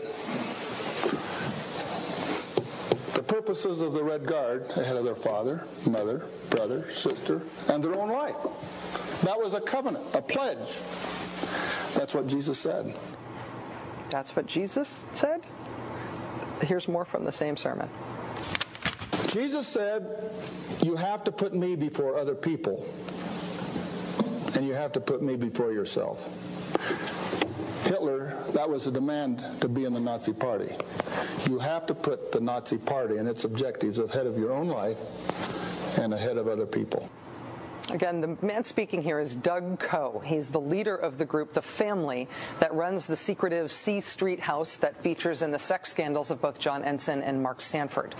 [3.14, 7.96] the purposes of the Red Guard ahead of their father, mother, brother, sister, and their
[7.98, 8.36] own life.
[9.22, 10.78] That was a covenant, a pledge.
[11.94, 12.94] That's what Jesus said.
[14.10, 15.42] That's what Jesus said?
[16.62, 17.88] Here's more from the same sermon.
[19.32, 20.06] Jesus said,
[20.82, 22.84] You have to put me before other people,
[24.54, 26.28] and you have to put me before yourself.
[27.86, 30.74] Hitler, that was a demand to be in the Nazi Party.
[31.48, 34.98] You have to put the Nazi Party and its objectives ahead of your own life
[35.98, 37.08] and ahead of other people.
[37.92, 40.22] Again, the man speaking here is Doug Coe.
[40.24, 42.28] He's the leader of the group, The Family,
[42.60, 46.60] that runs the secretive C Street house that features in the sex scandals of both
[46.60, 48.14] John Ensign and Mark Sanford.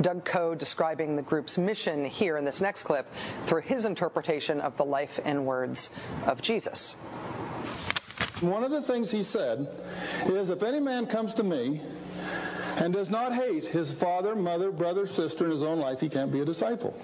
[0.00, 3.12] Doug Coe describing the group's mission here in this next clip
[3.46, 5.90] through his interpretation of the life and words
[6.26, 6.92] of Jesus.
[8.40, 9.68] One of the things he said
[10.26, 11.80] is if any man comes to me
[12.80, 16.30] and does not hate his father, mother, brother, sister in his own life, he can't
[16.30, 16.96] be a disciple.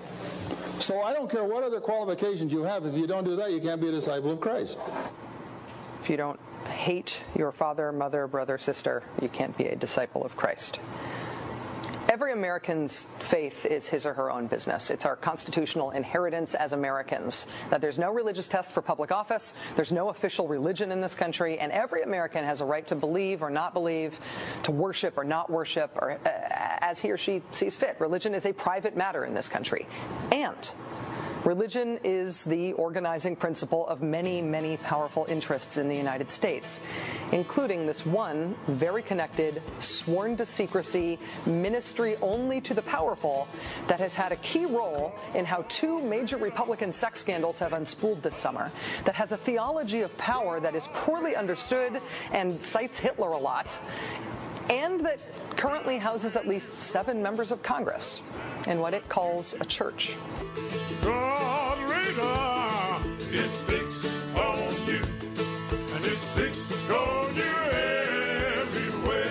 [0.85, 2.85] So I don't care what other qualifications you have.
[2.85, 4.79] If you don't do that, you can't be a disciple of Christ.
[6.03, 10.37] If you don't hate your father, mother, brother, sister, you can't be a disciple of
[10.37, 10.79] Christ.
[12.15, 14.89] Every American's faith is his or her own business.
[14.89, 19.91] It's our constitutional inheritance as Americans that there's no religious test for public office, there's
[19.91, 23.51] no official religion in this country, and every American has a right to believe or
[23.51, 24.21] not believe,
[24.63, 27.97] to worship or not worship, or uh, as he or she sees fit.
[27.99, 29.85] Religion is a private matter in this country.
[30.31, 30.71] And
[31.45, 36.81] Religion is the organizing principle of many, many powerful interests in the United States,
[37.33, 43.47] including this one very connected, sworn to secrecy, ministry only to the powerful
[43.89, 48.23] that has had a key role in how two major Republican sex scandals have unspooled
[48.23, 48.73] this summer,
[49.05, 52.01] that has a theology of power that is poorly understood
[52.33, 53.79] and cites Hitler a lot,
[54.71, 55.19] and that
[55.59, 58.23] currently houses at least seven members of Congress
[58.67, 60.17] in what it calls a church.
[62.17, 63.01] Radar
[63.33, 65.03] is fixed on you,
[65.95, 67.55] and it's fixed on you
[68.61, 69.25] everywhere.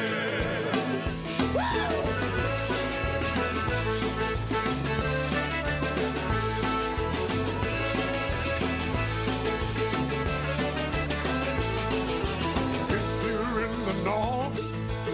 [12.89, 14.57] If you're in the north,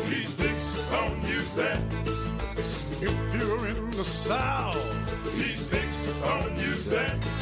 [0.10, 1.82] he's fixed on you then.
[3.01, 4.75] If you're in the south,
[5.36, 7.38] he's fixed on you then.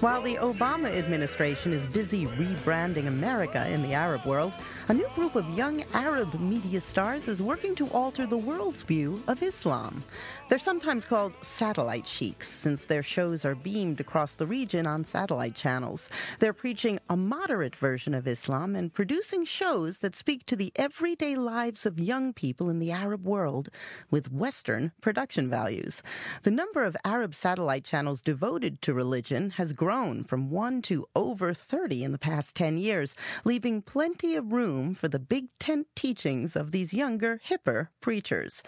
[0.00, 4.52] While the Obama administration is busy rebranding America in the Arab world,
[4.90, 9.22] a new group of young Arab media stars is working to alter the world's view
[9.28, 10.02] of Islam.
[10.48, 15.54] They're sometimes called satellite sheiks, since their shows are beamed across the region on satellite
[15.54, 16.08] channels.
[16.38, 21.36] They're preaching a moderate version of Islam and producing shows that speak to the everyday
[21.36, 23.68] lives of young people in the Arab world
[24.10, 26.02] with Western production values.
[26.44, 31.52] The number of Arab satellite channels devoted to religion has grown from one to over
[31.52, 33.14] 30 in the past 10 years,
[33.44, 38.62] leaving plenty of room for the big tent teachings of these younger, hipper preachers.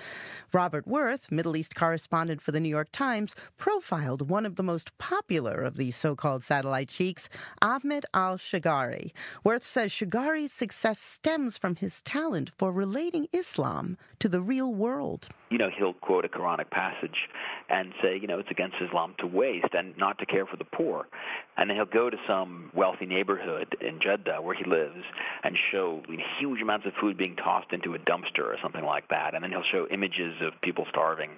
[0.53, 4.97] Robert Worth, Middle East correspondent for the New York Times, profiled one of the most
[4.99, 7.29] popular of these so called satellite sheiks,
[7.63, 9.13] Ahmed al Shugairi.
[9.45, 15.29] Worth says Shugairi's success stems from his talent for relating Islam to the real world.
[15.51, 17.29] You know, he'll quote a Quranic passage
[17.69, 20.65] and say, you know, it's against Islam to waste and not to care for the
[20.65, 21.09] poor.
[21.57, 25.03] And then he'll go to some wealthy neighborhood in Jeddah where he lives
[25.43, 26.03] and show
[26.39, 29.35] huge amounts of food being tossed into a dumpster or something like that.
[29.35, 31.31] And then he'll show images of people starving.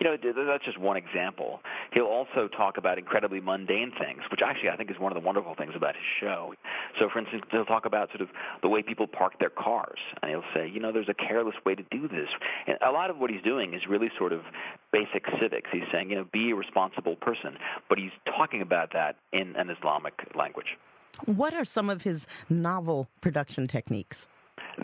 [0.00, 1.60] You know, that's just one example.
[1.92, 5.24] He'll also talk about incredibly mundane things, which actually I think is one of the
[5.24, 6.54] wonderful things about his show.
[6.98, 8.28] So, for instance, he'll talk about sort of
[8.62, 9.98] the way people park their cars.
[10.22, 12.28] And he'll say, you know, there's a careless way to do this.
[12.66, 14.40] And a lot of what he's doing is really sort of
[14.92, 15.68] basic civics.
[15.72, 17.56] He's saying, you know, be a responsible person.
[17.88, 20.76] But he's talking about that in an Islamic language.
[21.26, 24.26] What are some of his novel production techniques?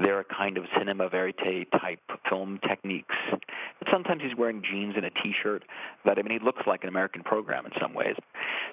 [0.03, 3.15] They're a kind of cinema verite type film techniques.
[3.31, 5.65] But sometimes he's wearing jeans and a T-shirt.
[6.05, 8.15] That I mean, he looks like an American program in some ways.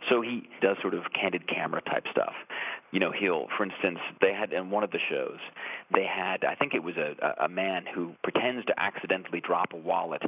[0.10, 2.34] So he does sort of candid camera type stuff.
[2.92, 5.40] You know, he'll, for instance, they had in one of the shows,
[5.94, 9.74] they had, I think it was a, a a man who pretends to accidentally drop
[9.74, 10.22] a wallet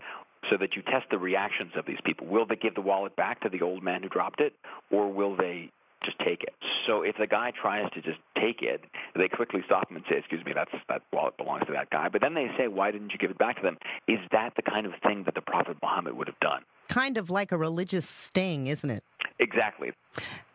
[0.49, 2.27] so that you test the reactions of these people.
[2.27, 4.53] Will they give the wallet back to the old man who dropped it,
[4.91, 5.71] or will they
[6.05, 6.53] just take it?
[6.87, 8.81] So if the guy tries to just take it,
[9.15, 12.09] they quickly stop him and say, "Excuse me, that's that wallet belongs to that guy."
[12.09, 13.77] But then they say, "Why didn't you give it back to them?"
[14.07, 16.63] Is that the kind of thing that the Prophet Muhammad would have done?
[16.87, 19.03] Kind of like a religious sting, isn't it?
[19.39, 19.91] Exactly.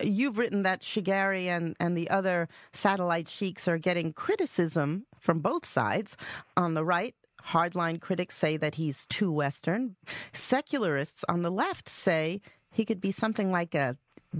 [0.02, 5.66] You've written that Shugairi and, and the other satellite sheiks are getting criticism from both
[5.66, 6.16] sides.
[6.56, 7.14] On the right,
[7.48, 9.96] hardline critics say that he's too Western.
[10.32, 12.40] Secularists on the left say
[12.70, 13.96] he could be something like a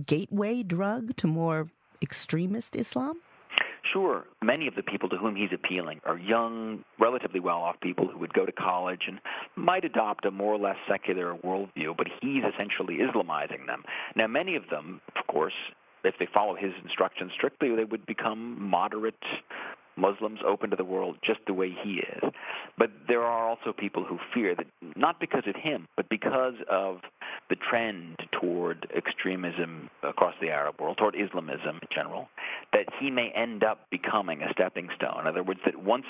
[0.07, 1.69] gateway drug to more
[2.03, 3.21] extremist Islam.
[3.93, 8.07] Sure, many of the people to whom he's appealing are young, relatively well off people
[8.07, 9.19] who would go to college and
[9.57, 13.83] might adopt a more or less secular worldview, but he's essentially Islamizing them.
[14.15, 15.55] Now, many of them, of course,
[16.05, 19.23] if they follow his instructions strictly, they would become moderate
[20.01, 22.33] Muslims open to the world just the way he is.
[22.79, 27.01] But there are also people who fear that not because of him, but because of
[27.49, 32.29] the trend toward extremism across the Arab world, toward Islamism in general,
[32.73, 35.21] that he may end up becoming a stepping stone.
[35.21, 36.07] In other words, that once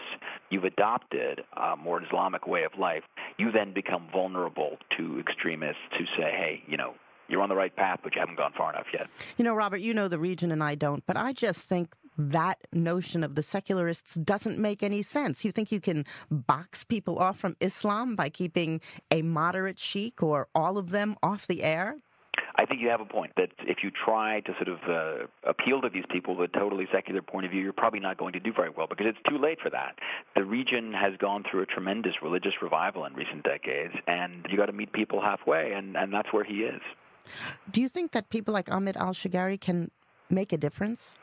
[0.50, 3.02] you've adopted a more Islamic way of life,
[3.38, 6.94] you then become vulnerable to extremists who say, hey, you know,
[7.28, 9.06] you're on the right path, but you haven't gone far enough yet.
[9.38, 11.94] You know, Robert, you know the region and I don't, but I just think
[12.28, 15.44] that notion of the secularists doesn't make any sense.
[15.44, 20.48] You think you can box people off from Islam by keeping a moderate sheik or
[20.54, 21.96] all of them off the air?
[22.56, 25.80] I think you have a point that if you try to sort of uh, appeal
[25.80, 28.40] to these people with a totally secular point of view, you're probably not going to
[28.40, 29.94] do very well because it's too late for that.
[30.36, 34.66] The region has gone through a tremendous religious revival in recent decades, and you got
[34.66, 36.80] to meet people halfway, and, and that's where he is.
[37.70, 39.90] Do you think that people like Ahmed al Shugairi can
[40.28, 41.14] make a difference?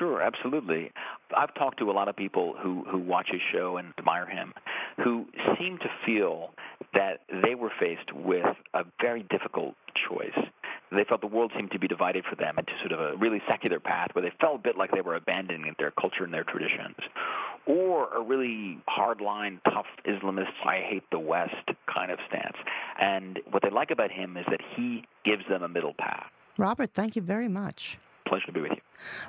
[0.00, 0.90] Sure, absolutely.
[1.36, 4.54] I've talked to a lot of people who who watch his show and admire him,
[4.96, 5.26] who
[5.58, 6.54] seem to feel
[6.94, 9.74] that they were faced with a very difficult
[10.08, 10.46] choice.
[10.90, 13.42] They felt the world seemed to be divided for them into sort of a really
[13.46, 16.44] secular path where they felt a bit like they were abandoning their culture and their
[16.44, 16.96] traditions,
[17.66, 22.56] or a really hardline, tough Islamist, I hate the West kind of stance.
[22.98, 26.30] And what they like about him is that he gives them a middle path.
[26.56, 27.98] Robert, thank you very much.
[28.30, 28.80] Pleasure to be with you.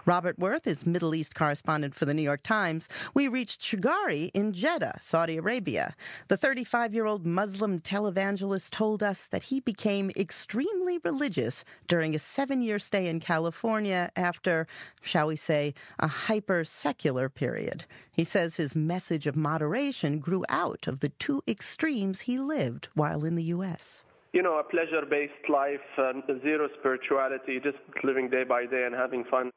[0.06, 2.88] Robert Worth is Middle East correspondent for the New York Times.
[3.16, 5.95] We reached Shugairi in Jeddah, Saudi Arabia.
[6.28, 12.20] The 35 year old Muslim televangelist told us that he became extremely religious during a
[12.20, 14.68] seven year stay in California after,
[15.02, 17.86] shall we say, a hyper secular period.
[18.12, 23.26] He says his message of moderation grew out of the two extremes he lived while
[23.26, 28.43] in the U.S you know, a pleasure based life, and zero spirituality, just living day
[28.43, 29.51] by day and having fun.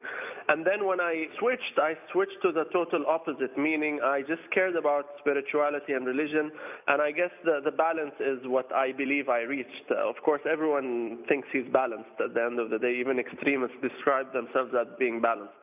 [0.49, 4.75] And then when I switched, I switched to the total opposite, meaning I just cared
[4.75, 6.51] about spirituality and religion.
[6.87, 9.87] And I guess the, the balance is what I believe I reached.
[9.89, 12.97] Uh, of course, everyone thinks he's balanced at the end of the day.
[12.99, 15.53] Even extremists describe themselves as being balanced.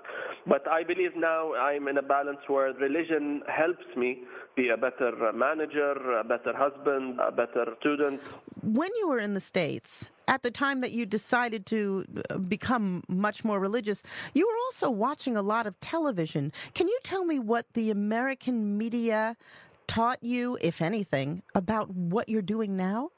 [0.46, 4.24] But I believe now I'm in a balance where religion helps me
[4.56, 8.20] be a better manager, a better husband, a better student.
[8.62, 13.02] When you were in the States, at the time that you decided to uh, become
[13.08, 14.02] much more religious,
[14.34, 16.52] you were also watching a lot of television.
[16.74, 19.36] Can you tell me what the American media
[19.86, 23.10] taught you, if anything, about what you're doing now?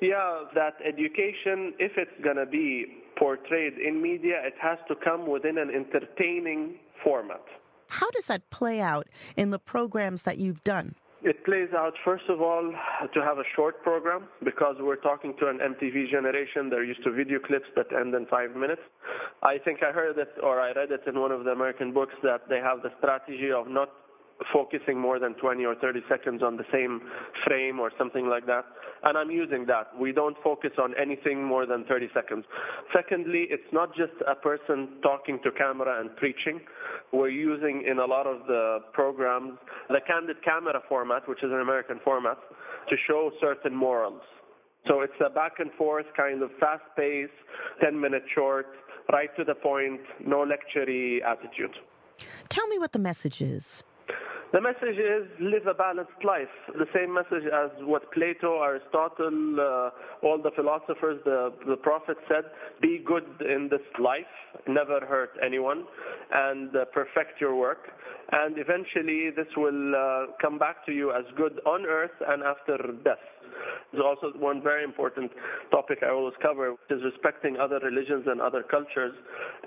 [0.00, 2.86] Yeah, that education, if it's going to be
[3.18, 7.42] portrayed in media, it has to come within an entertaining format.
[7.88, 10.94] How does that play out in the programs that you've done?
[11.22, 12.72] It plays out, first of all,
[13.12, 16.70] to have a short program because we're talking to an MTV generation.
[16.70, 18.80] They're used to video clips that end in five minutes.
[19.42, 22.14] I think I heard it or I read it in one of the American books
[22.22, 23.90] that they have the strategy of not
[24.52, 27.00] focusing more than 20 or 30 seconds on the same
[27.46, 28.64] frame or something like that.
[29.02, 29.88] And I'm using that.
[29.98, 32.44] We don't focus on anything more than 30 seconds.
[32.94, 36.60] Secondly, it's not just a person talking to camera and preaching.
[37.12, 41.60] We're using in a lot of the programs the candid camera format, which is an
[41.60, 42.38] American format,
[42.88, 44.22] to show certain morals.
[44.86, 47.28] So it's a back and forth kind of fast pace,
[47.82, 48.66] 10 minute short,
[49.12, 51.74] right to the point, no lectury attitude.
[52.48, 53.82] Tell me what the message is.
[54.52, 56.50] The message is live a balanced life.
[56.74, 62.50] The same message as what Plato, Aristotle, uh, all the philosophers, the, the prophets said
[62.82, 64.26] be good in this life,
[64.66, 65.84] never hurt anyone,
[66.32, 67.92] and uh, perfect your work.
[68.32, 72.76] And eventually, this will uh, come back to you as good on earth and after
[73.04, 73.22] death.
[73.92, 75.30] There's also one very important
[75.70, 79.14] topic I always cover, which is respecting other religions and other cultures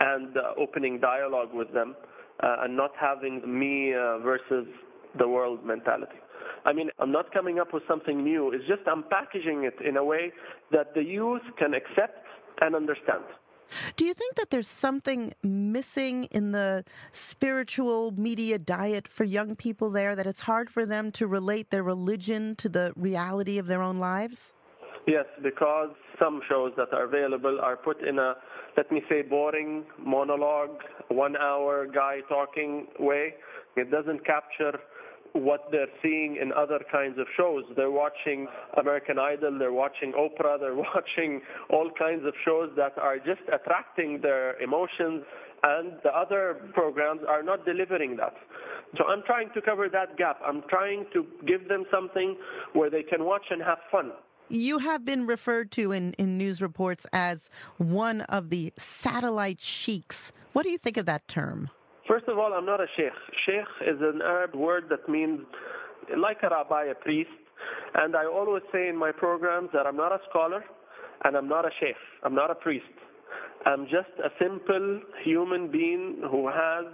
[0.02, 1.96] and uh, opening dialogue with them
[2.42, 4.68] and not having me uh, versus
[5.18, 6.18] the world mentality.
[6.66, 8.52] I mean, I'm not coming up with something new.
[8.52, 10.32] It's just I'm packaging it in a way
[10.72, 12.26] that the youth can accept
[12.62, 13.24] and understand.
[13.96, 19.90] Do you think that there's something missing in the spiritual media diet for young people
[19.90, 23.82] there, that it's hard for them to relate their religion to the reality of their
[23.82, 24.54] own lives?
[25.06, 28.36] Yes, because some shows that are available are put in a,
[28.78, 30.80] let me say, boring monologue,
[31.10, 33.34] one hour guy talking way.
[33.76, 34.80] It doesn't capture
[35.34, 37.64] what they're seeing in other kinds of shows.
[37.76, 38.48] They're watching
[38.80, 44.22] American Idol, they're watching Oprah, they're watching all kinds of shows that are just attracting
[44.22, 45.24] their emotions,
[45.64, 48.36] and the other programs are not delivering that.
[48.98, 50.40] So I'm trying to cover that gap.
[50.46, 52.38] I'm trying to give them something
[52.74, 54.12] where they can watch and have fun.
[54.54, 57.50] You have been referred to in, in news reports as
[57.80, 60.32] one of the satellite sheiks.
[60.52, 61.72] What do you think of that term?
[62.08, 63.14] First of all, I'm not a sheikh.
[63.48, 65.40] Sheikh is an Arab word that means
[66.16, 67.32] like a rabbi, a priest.
[67.96, 70.64] And I always say in my programs that I'm not a scholar
[71.24, 71.96] and I'm not a sheikh.
[72.22, 72.86] I'm not a priest.
[73.66, 76.86] I'm just a simple human being who has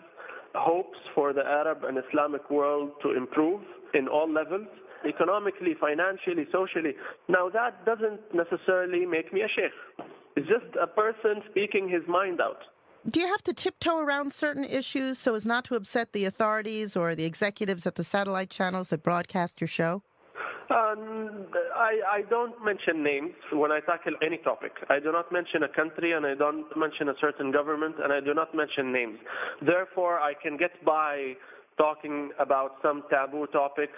[0.55, 3.59] hopes for the Arab and Islamic world to improve
[3.93, 4.67] in all levels
[5.07, 6.93] economically, financially, socially.
[7.27, 10.07] Now, that doesn't necessarily make me a sheikh.
[10.35, 12.59] It's just a person speaking his mind out.
[13.09, 16.97] Do you have to tiptoe around certain issues so as not to upset the authorities
[16.97, 20.03] or the executives at the satellite channels that broadcast your show?
[20.69, 24.73] Um, I, I don't mention names when I tackle any topic.
[24.89, 28.19] I do not mention a country and I don't mention a certain government and I
[28.19, 29.17] do not mention names.
[29.65, 31.33] Therefore, I can get by
[31.79, 33.97] talking about some taboo topics.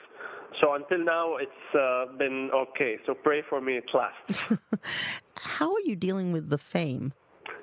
[0.62, 2.98] So until now, it's uh, been okay.
[3.06, 4.42] So pray for me, it lasts.
[5.38, 7.14] How are you dealing with the fame?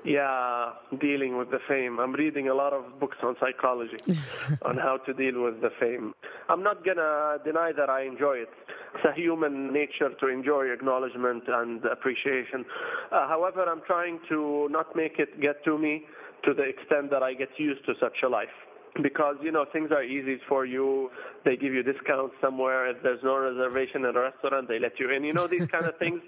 [0.04, 1.98] Yeah, dealing with the fame.
[1.98, 3.98] I'm reading a lot of books on psychology
[4.62, 6.14] on how to deal with the fame.
[6.48, 8.48] I'm not gonna deny that I enjoy it.
[8.94, 12.64] It's a human nature to enjoy acknowledgement and appreciation.
[13.12, 16.04] Uh, however, I'm trying to not make it get to me
[16.44, 18.54] to the extent that I get used to such a life
[19.02, 21.10] because you know things are easy for you
[21.44, 25.10] they give you discounts somewhere if there's no reservation at a restaurant they let you
[25.10, 26.20] in you know these kind of things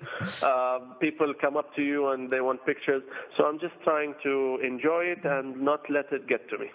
[0.42, 3.02] uh, people come up to you and they want pictures
[3.36, 6.66] so i'm just trying to enjoy it and not let it get to me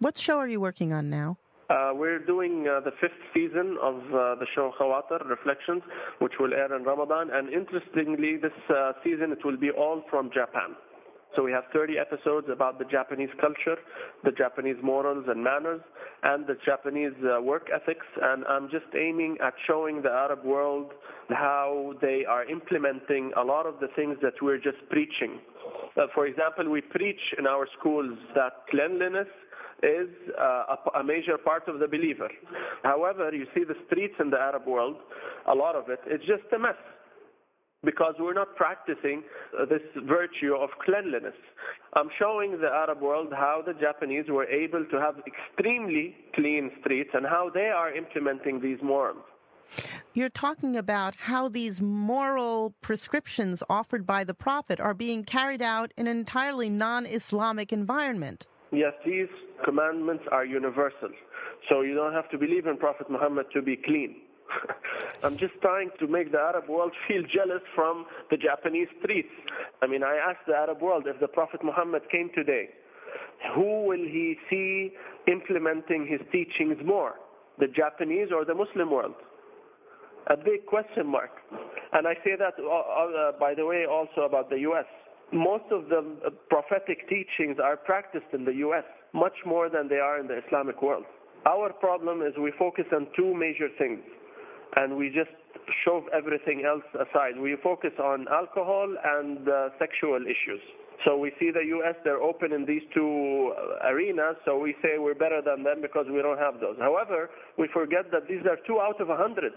[0.00, 1.36] What show are you working on now?
[1.70, 5.82] uh, we're doing uh, the fifth season of uh, the show Khawatir Reflections,
[6.18, 7.30] which will air in Ramadan.
[7.36, 10.70] And interestingly, this uh, season it will be all from Japan.
[11.36, 13.76] So we have 30 episodes about the Japanese culture,
[14.22, 15.80] the Japanese morals and manners,
[16.22, 18.06] and the Japanese uh, work ethics.
[18.22, 20.92] And I'm just aiming at showing the Arab world
[21.30, 25.40] how they are implementing a lot of the things that we're just preaching.
[25.96, 29.28] Uh, for example, we preach in our schools that cleanliness
[29.82, 30.08] is
[30.38, 32.28] uh, a, a major part of the believer.
[32.82, 34.96] However, you see the streets in the Arab world,
[35.50, 36.76] a lot of it, it's just a mess
[37.84, 39.22] because we're not practicing
[39.58, 41.34] uh, this virtue of cleanliness.
[41.94, 47.10] I'm showing the Arab world how the Japanese were able to have extremely clean streets
[47.14, 49.22] and how they are implementing these morals.
[50.12, 55.92] You're talking about how these moral prescriptions offered by the Prophet are being carried out
[55.96, 58.46] in an entirely non Islamic environment.
[58.70, 59.28] Yes, these
[59.64, 61.10] commandments are universal.
[61.68, 64.16] So you don't have to believe in Prophet Muhammad to be clean.
[65.22, 69.32] I'm just trying to make the Arab world feel jealous from the Japanese streets.
[69.82, 72.68] I mean, I asked the Arab world if the Prophet Muhammad came today,
[73.54, 74.92] who will he see
[75.30, 77.14] implementing his teachings more,
[77.58, 79.14] the Japanese or the Muslim world?
[80.28, 81.30] A big question mark.
[81.92, 84.86] And I say that, uh, uh, by the way, also about the U.S.
[85.32, 88.84] Most of the uh, prophetic teachings are practiced in the U.S.
[89.12, 91.04] much more than they are in the Islamic world.
[91.46, 94.00] Our problem is we focus on two major things
[94.76, 95.30] and we just
[95.84, 97.38] shove everything else aside.
[97.38, 100.60] We focus on alcohol and uh, sexual issues.
[101.04, 101.96] So we see the U.S.
[102.04, 106.06] they're open in these two uh, arenas, so we say we're better than them because
[106.08, 106.76] we don't have those.
[106.78, 109.52] However, we forget that these are two out of a hundred.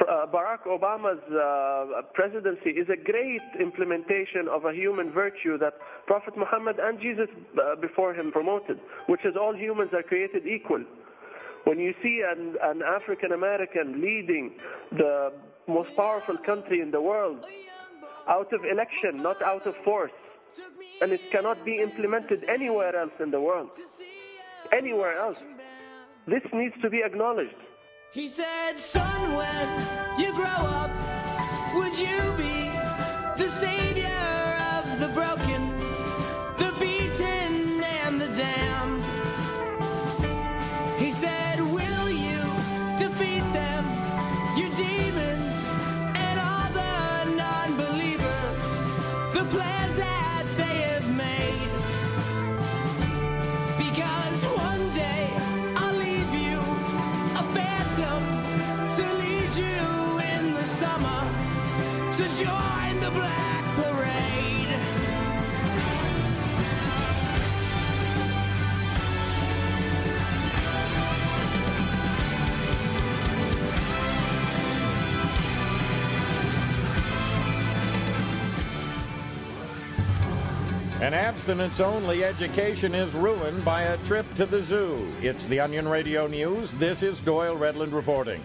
[0.00, 5.72] Uh, Barack Obama's uh, presidency is a great implementation of a human virtue that
[6.06, 8.78] Prophet Muhammad and Jesus uh, before him promoted,
[9.08, 10.84] which is all humans are created equal.
[11.66, 14.52] When you see an, an African American leading
[14.92, 15.32] the
[15.66, 17.44] most powerful country in the world
[18.28, 20.12] out of election, not out of force,
[21.02, 23.70] and it cannot be implemented anywhere else in the world,
[24.72, 25.42] anywhere else,
[26.28, 27.60] this needs to be acknowledged.
[28.12, 30.92] He said, Son, when you grow up,
[31.74, 32.70] would you be
[33.42, 34.05] the savior
[81.06, 85.06] An abstinence only education is ruined by a trip to the zoo.
[85.22, 86.72] It's the Onion Radio News.
[86.72, 88.42] This is Doyle Redland reporting.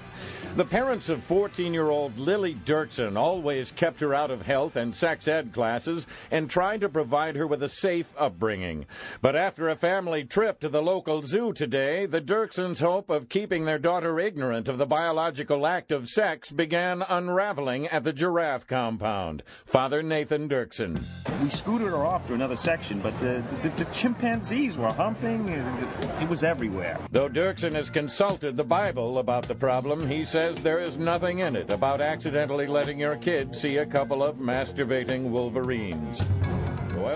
[0.57, 4.93] The parents of 14 year old Lily Dirksen always kept her out of health and
[4.93, 8.85] sex ed classes and tried to provide her with a safe upbringing.
[9.21, 13.63] But after a family trip to the local zoo today, the Dirksens' hope of keeping
[13.63, 19.43] their daughter ignorant of the biological act of sex began unraveling at the giraffe compound.
[19.63, 21.01] Father Nathan Dirksen.
[21.41, 25.49] We scooted her off to another section, but the, the, the chimpanzees were humping.
[25.49, 26.99] and It was everywhere.
[27.09, 31.55] Though Dirksen has consulted the Bible about the problem, he says there is nothing in
[31.55, 36.19] it about accidentally letting your kid see a couple of masturbating wolverines.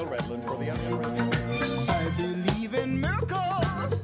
[0.06, 1.04] Redland for the Onion.
[1.90, 3.96] I believe in miracles.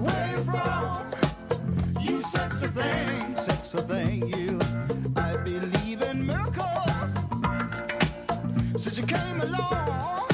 [0.00, 1.10] Where you from?
[2.00, 4.58] You sexy thing, sexy thing, you.
[5.14, 7.12] I believe in miracles.
[8.82, 10.28] Since you came along,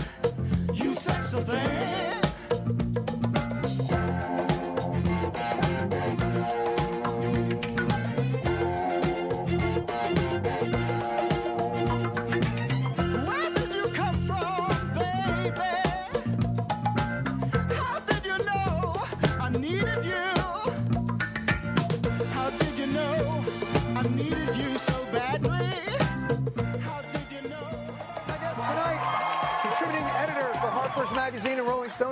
[0.74, 2.19] you sexy thing.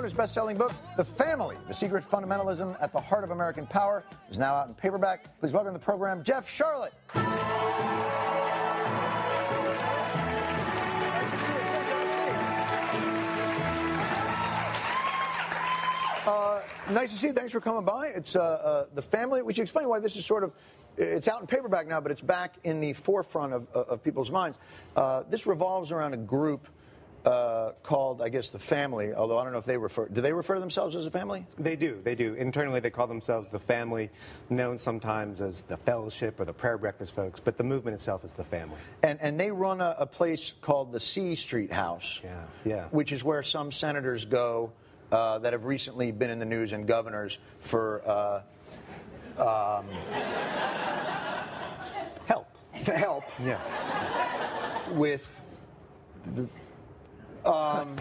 [0.09, 4.39] His best-selling book, The Family: The Secret Fundamentalism at the Heart of American Power, is
[4.39, 5.39] now out in paperback.
[5.39, 6.89] Please welcome to the program Jeff Sharlet.
[16.25, 17.33] Uh, nice to see you.
[17.33, 18.07] Thanks for coming by.
[18.07, 19.43] It's uh, uh, the family.
[19.43, 20.53] Would you explain why this is sort of?
[20.97, 24.57] It's out in paperback now, but it's back in the forefront of, of people's minds.
[24.95, 26.67] Uh, this revolves around a group
[27.25, 29.13] uh, called, I guess, the family.
[29.13, 30.07] Although I don't know if they refer.
[30.07, 31.45] Do they refer to themselves as a family?
[31.57, 31.99] They do.
[32.03, 32.33] They do.
[32.35, 34.09] Internally, they call themselves the family,
[34.49, 38.33] known sometimes as the fellowship or the prayer breakfast folks, but the movement itself is
[38.33, 38.77] the family.
[39.03, 42.19] And and they run a, a place called the C Street House.
[42.23, 42.45] Yeah.
[42.65, 42.85] Yeah.
[42.91, 44.71] Which is where some senators go
[45.11, 48.01] uh, that have recently been in the news and governors for.
[48.05, 48.41] Uh,
[49.39, 49.85] um,
[52.25, 52.47] help.
[52.85, 53.23] To help.
[53.43, 53.59] Yeah.
[54.91, 55.45] With.
[56.35, 56.47] The,
[57.45, 57.95] um,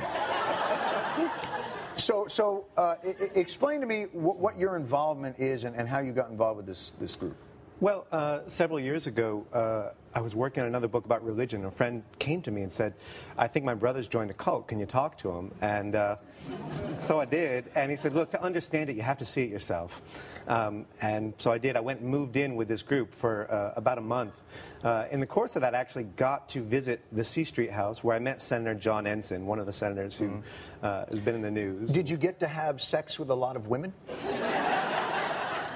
[1.97, 2.95] so, so uh,
[3.34, 6.66] explain to me what, what your involvement is and, and how you got involved with
[6.66, 7.36] this, this group.
[7.80, 11.64] Well, uh, several years ago, uh, I was working on another book about religion.
[11.64, 12.95] A friend came to me and said,
[13.36, 14.66] I think my brother's joined a cult.
[14.66, 15.55] Can you talk to him?
[15.61, 16.16] And uh,
[16.99, 17.66] so I did.
[17.76, 20.03] And he said, Look, to understand it, you have to see it yourself.
[20.49, 21.76] Um, and so I did.
[21.76, 24.34] I went and moved in with this group for uh, about a month.
[24.82, 28.03] Uh, in the course of that, I actually got to visit the C Street House
[28.03, 30.42] where I met Senator John Ensign, one of the senators who
[30.82, 31.90] uh, has been in the news.
[31.92, 33.92] Did you get to have sex with a lot of women?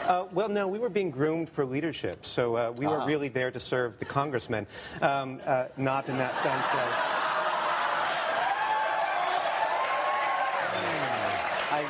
[0.02, 3.04] Uh, well, no, we were being groomed for leadership, so uh, we were Ah.
[3.06, 4.66] really there to serve the congressmen,
[5.00, 6.64] um, uh, not in that sense.
[11.70, 11.86] I,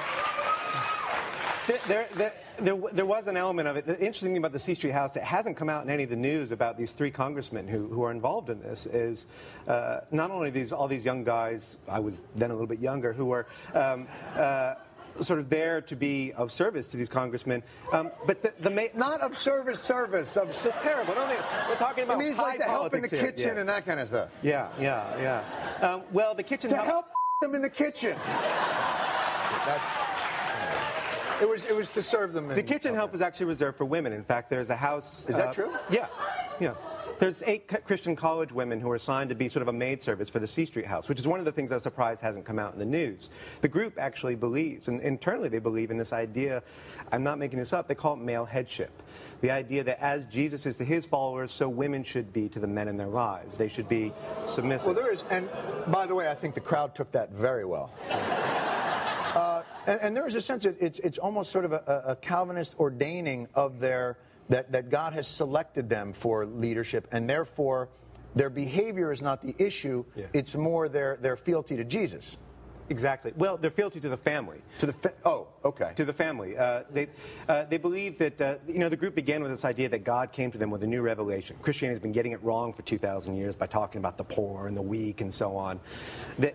[1.67, 3.87] there, there, there, there, there was an element of it.
[3.87, 6.11] The interesting thing about the C Street House that hasn't come out in any of
[6.11, 9.27] the news about these three congressmen who, who are involved in this is
[9.69, 11.79] uh, not only these all these young guys.
[11.89, 13.47] I was then a little bit younger who were.
[13.75, 14.07] Um,
[14.37, 14.75] uh,
[15.21, 18.87] Sort of there to be of service to these congressmen, um, but the, the ma-
[18.95, 20.35] not of service, service.
[20.39, 21.15] Of it's terrible.
[21.15, 21.27] No,
[21.69, 23.57] we're talking about It means like to help in the kitchen Yes.
[23.59, 24.31] and that kind of stuff.
[24.43, 25.87] Yeah, yeah, yeah.
[25.87, 27.09] Um, well, the kitchen To help
[27.43, 28.17] them in the kitchen.
[29.67, 30.02] That's.
[31.43, 31.67] It was.
[31.67, 32.47] It was to serve them.
[32.47, 34.13] The kitchen help is actually reserved for women.
[34.13, 35.29] In fact, there's a house.
[35.29, 35.77] Is that uh, true?
[35.91, 36.07] Yeah,
[36.61, 36.75] yeah.
[37.19, 40.29] There's eight Christian college women who are assigned to be sort of a maid service
[40.29, 42.45] for the C Street House, which is one of the things that I'm surprised hasn't
[42.45, 43.31] come out in the news.
[43.61, 46.63] The group actually believes, and internally they believe in this idea.
[47.11, 47.89] I'm not making this up.
[47.89, 49.03] They call it male headship.
[49.41, 52.69] The idea that as Jesus is to his followers, so women should be to the
[52.69, 53.57] men in their lives.
[53.57, 54.13] They should be
[54.47, 54.95] submissive.
[54.95, 55.49] Well, there is, and
[55.89, 57.91] by the way, I think the crowd took that very well.
[59.87, 62.75] And, and there is a sense that it's, it's almost sort of a, a Calvinist
[62.79, 64.19] ordaining of their
[64.49, 67.89] that, that God has selected them for leadership, and therefore
[68.35, 70.05] their behavior is not the issue.
[70.33, 72.37] It's more their, their fealty to Jesus.
[72.93, 73.33] Exactly.
[73.39, 74.59] Well, they're fealty to the family.
[74.77, 75.93] To the fa- oh, okay.
[75.97, 76.59] To the family.
[76.59, 77.09] Uh, they
[77.49, 80.31] uh, they believe that uh, you know the group began with this idea that God
[80.31, 81.57] came to them with a new revelation.
[81.63, 84.67] Christianity has been getting it wrong for two thousand years by talking about the poor
[84.67, 85.81] and the weak and so on.
[86.39, 86.55] That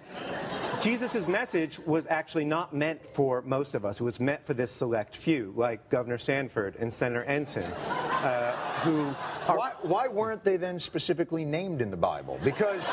[0.79, 3.99] Jesus' message was actually not meant for most of us.
[3.99, 8.51] It was meant for this select few, like Governor Sanford and Senator Ensign, uh,
[8.83, 9.07] who
[9.47, 9.57] are.
[9.57, 12.39] Why, why weren't they then specifically named in the Bible?
[12.43, 12.87] Because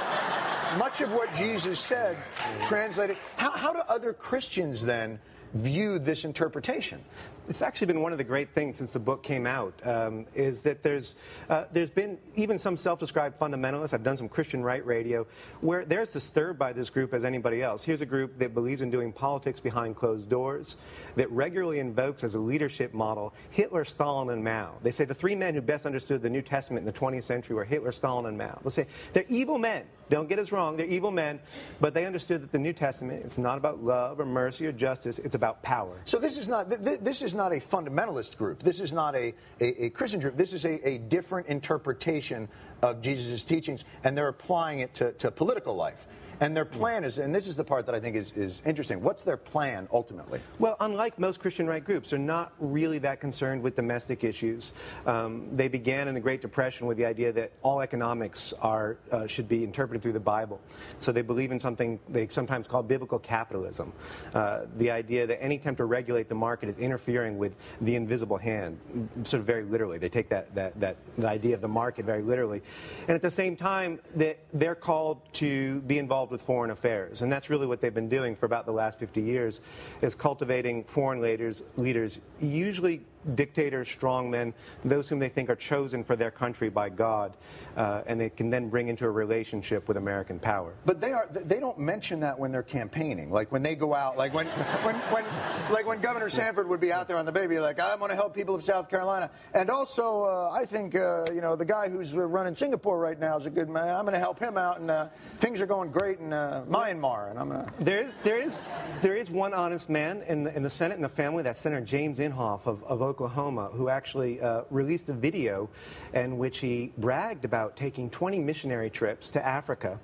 [0.78, 2.16] much of what Jesus said
[2.62, 3.16] translated.
[3.36, 5.18] How, how do other Christians then
[5.54, 7.04] view this interpretation?
[7.46, 10.62] It's actually been one of the great things since the book came out um, is
[10.62, 11.16] that there's
[11.50, 13.92] uh, there's been even some self-described fundamentalists.
[13.92, 15.26] I've done some Christian right radio
[15.60, 17.84] where they're as disturbed by this group as anybody else.
[17.84, 20.78] Here's a group that believes in doing politics behind closed doors,
[21.16, 24.78] that regularly invokes as a leadership model Hitler, Stalin, and Mao.
[24.82, 27.56] They say the three men who best understood the New Testament in the 20th century
[27.56, 28.58] were Hitler, Stalin, and Mao.
[28.64, 29.84] They say they're evil men.
[30.10, 31.40] Don't get us wrong, they're evil men,
[31.80, 35.18] but they understood that the New Testament it's not about love or mercy or justice.
[35.18, 36.00] It's about power.
[36.04, 38.62] So this is not th- th- this is not a fundamentalist group.
[38.62, 40.36] This is not a, a, a Christian group.
[40.36, 42.48] This is a, a different interpretation
[42.82, 46.06] of Jesus' teachings, and they're applying it to, to political life.
[46.40, 49.02] And their plan is, and this is the part that I think is, is interesting.
[49.02, 50.40] What's their plan ultimately?
[50.58, 54.72] Well, unlike most Christian right groups, they're not really that concerned with domestic issues.
[55.06, 59.26] Um, they began in the Great Depression with the idea that all economics are uh,
[59.26, 60.60] should be interpreted through the Bible.
[60.98, 63.92] So they believe in something they sometimes call biblical capitalism,
[64.34, 68.36] uh, the idea that any attempt to regulate the market is interfering with the invisible
[68.36, 68.78] hand,
[69.24, 69.98] sort of very literally.
[69.98, 72.62] They take that that that the idea of the market very literally,
[73.08, 77.30] and at the same time, that they're called to be involved with foreign affairs, and
[77.32, 79.60] that's really what they've been doing for about the last 50 years,
[80.02, 83.00] is cultivating foreign leaders, leaders usually
[83.34, 84.52] dictators, strongmen,
[84.84, 87.36] those whom they think are chosen for their country by God,
[87.76, 90.74] uh, and they can then bring into a relationship with American power.
[90.84, 93.30] But they are they don't mention that when they're campaigning.
[93.30, 95.24] Like when they go out, like when when when
[95.70, 98.16] like when Governor Sanford would be out there on the baby, like I'm going to
[98.16, 101.88] help people of South Carolina, and also uh, I think uh, you know the guy
[101.88, 103.94] who's running Singapore right now is a good man.
[103.94, 105.08] I'm going to help him out, and uh,
[105.38, 107.72] things are going great in uh, Myanmar, and I'm going to.
[107.78, 108.64] There is, there is,
[109.02, 111.42] there is one honest man in the, in the Senate and the family.
[111.42, 115.70] That's Senator James Inhofe of, of Oklahoma, who actually uh, released a video
[116.14, 120.00] in which he bragged about taking 20 missionary trips to Africa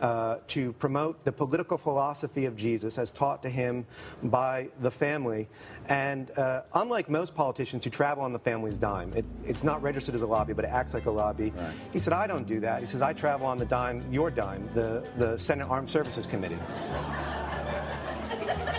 [0.00, 3.84] uh, to promote the political philosophy of Jesus as taught to him
[4.22, 5.46] by the family.
[5.88, 10.14] And uh, unlike most politicians who travel on the family's dime, it, it's not registered
[10.14, 11.52] as a lobby, but it acts like a lobby.
[11.92, 12.80] He said, I don't do that.
[12.80, 16.58] He says, I travel on the dime, your dime, the, the Senate Armed Services Committee.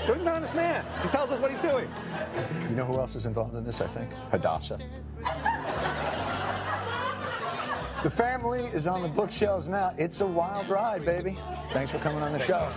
[0.05, 0.85] He's an honest man.
[1.01, 1.87] He tells us what he's doing.
[2.69, 3.81] You know who else is involved in this?
[3.81, 4.79] I think Hadassah.
[8.03, 9.95] The family is on the bookshelves now.
[9.97, 11.37] It's a wild ride, baby.
[11.73, 12.71] Thanks for coming on the show.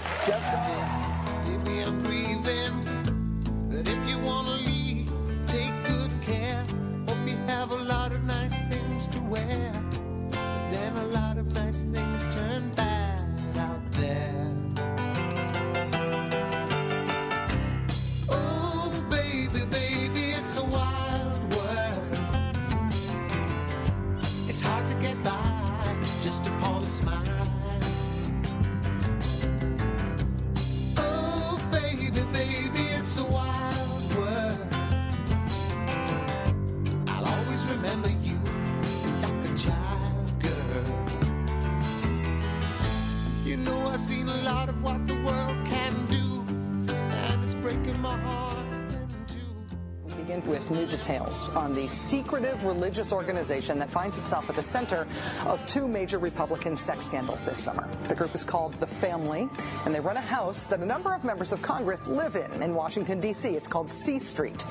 [53.12, 55.06] Organization that finds itself at the center
[55.46, 57.88] of two major Republican sex scandals this summer.
[58.09, 59.48] The group is called The Family,
[59.84, 62.74] and they run a house that a number of members of Congress live in in
[62.74, 63.48] Washington, D.C.
[63.50, 64.64] It's called C Street.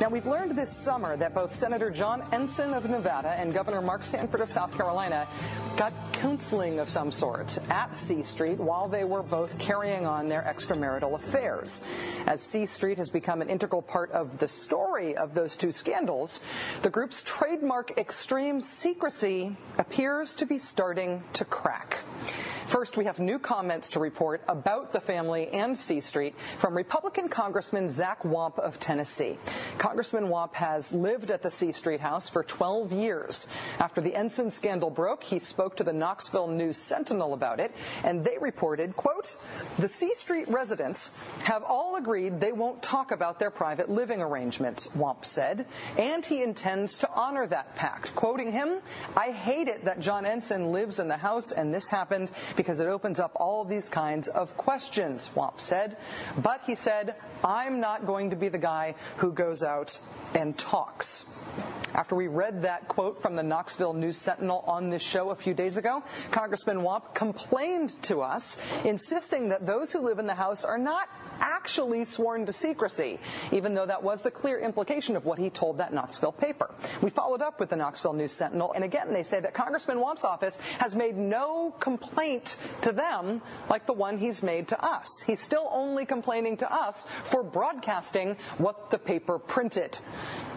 [0.00, 4.04] Now, we've learned this summer that both Senator John Ensign of Nevada and Governor Mark
[4.04, 5.28] Sanford of South Carolina
[5.82, 10.42] got counseling of some sort at C Street while they were both carrying on their
[10.42, 11.82] extramarital affairs.
[12.24, 16.38] As C Street has become an integral part of the story of those two scandals,
[16.82, 21.98] the group's trademark extreme secrecy appears to be starting to crack.
[22.68, 27.28] First, we have new comments to report about the family and C Street from Republican
[27.28, 29.36] Congressman Zach Wamp of Tennessee.
[29.78, 33.48] Congressman Wamp has lived at the C Street house for 12 years.
[33.78, 37.72] After the Ensign scandal broke, he spoke to the Knoxville News Sentinel about it,
[38.04, 39.36] and they reported, quote,
[39.78, 41.10] the C Street residents
[41.44, 45.66] have all agreed they won't talk about their private living arrangements, Wamp said,
[45.96, 48.14] and he intends to honor that pact.
[48.14, 48.80] Quoting him,
[49.16, 52.86] I hate it that John Ensign lives in the house and this happened because it
[52.86, 55.96] opens up all these kinds of questions, Wamp said.
[56.38, 57.14] But he said,
[57.44, 59.98] I'm not going to be the guy who goes out
[60.34, 61.24] and talks.
[61.94, 65.52] After we read that quote from the Knoxville News Sentinel on this show a few
[65.52, 70.64] days ago, Congressman Wamp complained to us, insisting that those who live in the house
[70.64, 71.08] are not
[71.42, 73.18] actually sworn to secrecy,
[73.50, 76.70] even though that was the clear implication of what he told that Knoxville paper.
[77.02, 80.24] We followed up with the Knoxville News Sentinel, and again they say that Congressman Wamp's
[80.24, 85.08] office has made no complaint to them like the one he's made to us.
[85.26, 89.98] He's still only complaining to us for broadcasting what the paper printed.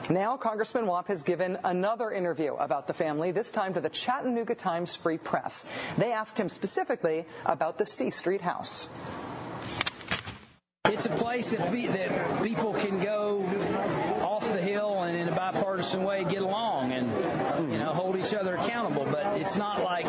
[0.09, 4.53] Now, Congressman Wamp has given another interview about the family, this time to the Chattanooga
[4.53, 5.65] Times Free Press.
[5.97, 8.87] They asked him specifically about the C Street house.
[10.85, 13.41] It's a place that, be, that people can go
[14.21, 18.33] off the hill and in a bipartisan way get along and you know hold each
[18.33, 19.05] other accountable.
[19.05, 20.05] But it's not like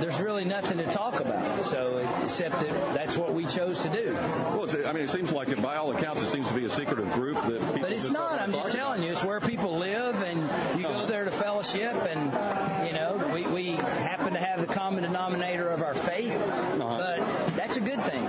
[0.00, 1.64] there's really nothing to talk about.
[1.64, 4.14] So except that that's what we chose to do.
[4.14, 6.64] Well, it's, I mean, it seems like, it, by all accounts, it seems to be
[6.64, 7.60] a secretive group that.
[7.60, 8.40] People But it's not.
[8.40, 10.40] I'm just telling you, it's where people live, and
[10.78, 11.06] you go uh-huh.
[11.06, 15.82] there to fellowship, and you know, we, we happen to have the common denominator of
[15.82, 16.32] our faith.
[16.32, 16.98] Uh-huh.
[16.98, 18.28] But that's a good thing.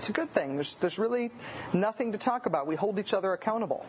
[0.00, 0.54] It's a good thing.
[0.54, 1.30] There's, there's really
[1.74, 2.66] nothing to talk about.
[2.66, 3.84] We hold each other accountable.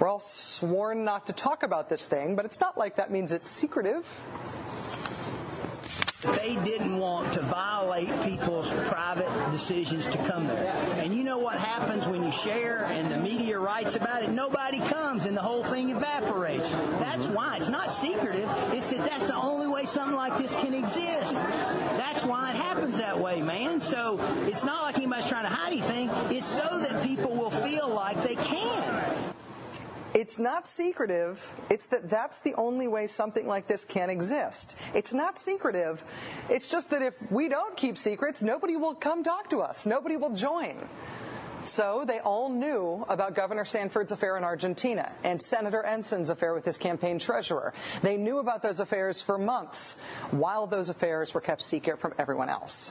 [0.00, 3.30] We're all sworn not to talk about this thing, but it's not like that means
[3.30, 4.04] it's secretive.
[6.22, 10.72] They didn't want to violate people's private decisions to come there.
[10.98, 14.30] And you know what happens when you share and the media writes about it?
[14.30, 16.70] Nobody comes and the whole thing evaporates.
[16.70, 17.34] That's mm-hmm.
[17.34, 17.56] why.
[17.56, 18.48] It's not secretive.
[18.72, 21.32] It's that that's the only way something like this can exist.
[21.32, 23.80] That's why it happens that way, man.
[23.80, 26.10] So it's not like anybody's trying to hide anything.
[26.36, 29.01] It's so that people will feel like they can.
[30.14, 31.52] It's not secretive.
[31.70, 34.76] It's that that's the only way something like this can exist.
[34.94, 36.04] It's not secretive.
[36.50, 39.86] It's just that if we don't keep secrets, nobody will come talk to us.
[39.86, 40.88] Nobody will join.
[41.64, 46.64] So they all knew about Governor Sanford's affair in Argentina and Senator Ensign's affair with
[46.64, 47.72] his campaign treasurer.
[48.02, 49.96] They knew about those affairs for months
[50.32, 52.90] while those affairs were kept secret from everyone else.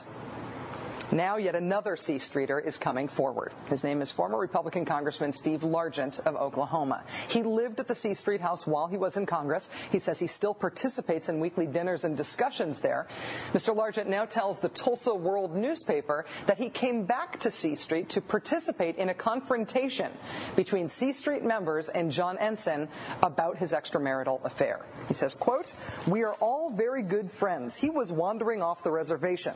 [1.12, 3.52] Now, yet another C Streeter is coming forward.
[3.66, 7.04] His name is former Republican Congressman Steve Largent of Oklahoma.
[7.28, 9.68] He lived at the C Street house while he was in Congress.
[9.90, 13.08] He says he still participates in weekly dinners and discussions there.
[13.52, 13.76] Mr.
[13.76, 18.22] Largent now tells the Tulsa World newspaper that he came back to C Street to
[18.22, 20.12] participate in a confrontation
[20.56, 22.88] between C Street members and John Ensign
[23.22, 24.80] about his extramarital affair.
[25.08, 25.74] He says, quote,
[26.06, 27.76] We are all very good friends.
[27.76, 29.52] He was wandering off the reservation.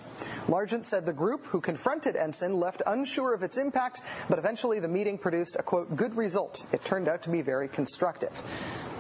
[0.49, 4.89] Largent said the group who confronted Ensign left unsure of its impact, but eventually the
[4.89, 6.65] meeting produced a quote, good result.
[6.73, 8.33] It turned out to be very constructive.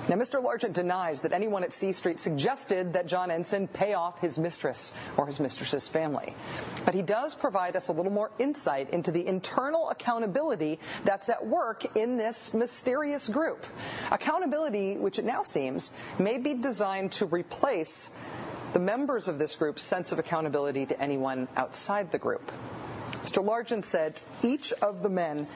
[0.09, 0.41] Now, Mr.
[0.41, 4.93] Largent denies that anyone at C Street suggested that John Ensign pay off his mistress
[5.17, 6.33] or his mistress's family.
[6.85, 11.45] But he does provide us a little more insight into the internal accountability that's at
[11.45, 13.67] work in this mysterious group.
[14.13, 15.91] Accountability, which it now seems,
[16.21, 18.09] may be designed to replace
[18.73, 22.53] the members of this group's sense of accountability to anyone outside the group.
[23.27, 23.45] Mr.
[23.45, 25.49] Largent said each of the men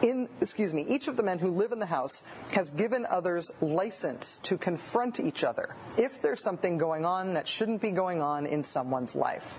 [0.00, 3.50] in excuse me each of the men who live in the house has given others
[3.60, 8.46] license to confront each other if there's something going on that shouldn't be going on
[8.46, 9.58] in someone's life.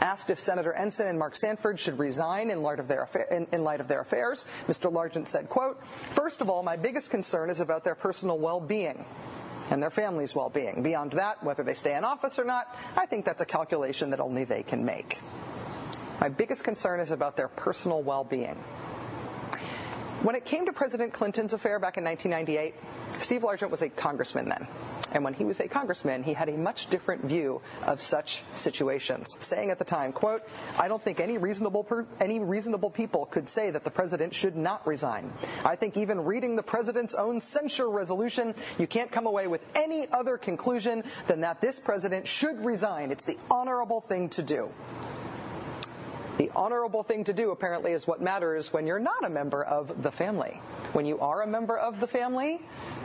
[0.00, 3.62] Asked if Senator Ensign and Mark Sanford should resign in light of their in, in
[3.62, 4.90] light of their affairs, Mr.
[4.90, 9.04] Largent said, "quote First of all, my biggest concern is about their personal well-being."
[9.70, 10.82] And their family's well-being.
[10.82, 14.20] Beyond that, whether they stay in office or not, I think that's a calculation that
[14.20, 15.20] only they can make.
[16.20, 18.62] My biggest concern is about their personal well-being.
[20.24, 22.74] When it came to President Clinton's affair back in 1998,
[23.22, 24.66] Steve Largent was a congressman then.
[25.12, 29.36] And when he was a congressman, he had a much different view of such situations,
[29.40, 30.40] saying at the time, quote,
[30.78, 31.86] I don't think any reasonable
[32.22, 35.30] any reasonable people could say that the president should not resign.
[35.62, 40.08] I think even reading the president's own censure resolution, you can't come away with any
[40.10, 43.12] other conclusion than that this president should resign.
[43.12, 44.70] It's the honorable thing to do.
[46.36, 50.02] The honorable thing to do, apparently, is what matters when you're not a member of
[50.02, 50.60] the family.
[50.92, 52.60] When you are a member of the family,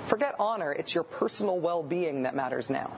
[0.08, 0.72] forget honor.
[0.72, 2.92] It's your personal well being that matters now.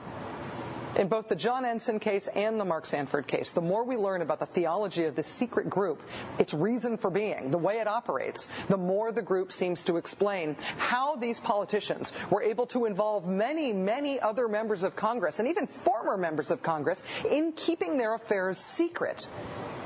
[0.94, 4.20] In both the John Ensign case and the Mark Sanford case, the more we learn
[4.20, 6.02] about the theology of this secret group,
[6.38, 10.54] its reason for being, the way it operates, the more the group seems to explain
[10.76, 15.66] how these politicians were able to involve many, many other members of Congress and even
[15.66, 19.26] former members of Congress in keeping their affairs secret.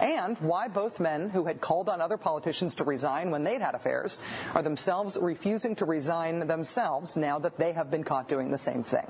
[0.00, 3.76] And why both men who had called on other politicians to resign when they'd had
[3.76, 4.18] affairs
[4.54, 8.82] are themselves refusing to resign themselves now that they have been caught doing the same
[8.82, 9.07] thing.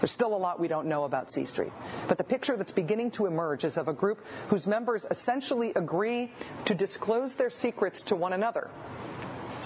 [0.00, 1.72] There's still a lot we don't know about C Street,
[2.08, 6.32] but the picture that's beginning to emerge is of a group whose members essentially agree
[6.64, 8.70] to disclose their secrets to one another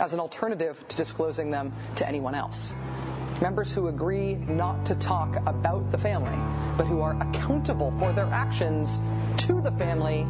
[0.01, 2.73] as an alternative to disclosing them to anyone else.
[3.41, 6.37] Members who agree not to talk about the family,
[6.77, 8.99] but who are accountable for their actions
[9.39, 10.27] to the family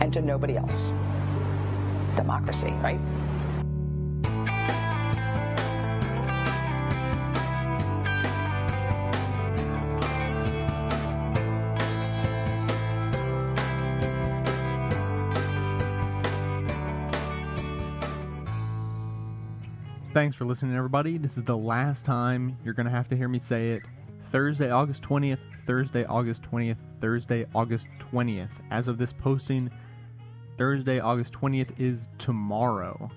[0.00, 0.90] and to nobody else.
[2.16, 3.00] Democracy, right?
[20.14, 21.18] Thanks for listening, everybody.
[21.18, 23.82] This is the last time you're going to have to hear me say it.
[24.30, 28.52] Thursday, August 20th, Thursday, August 20th, Thursday, August 20th.
[28.70, 29.68] As of this posting,
[30.56, 33.10] Thursday, August 20th is tomorrow.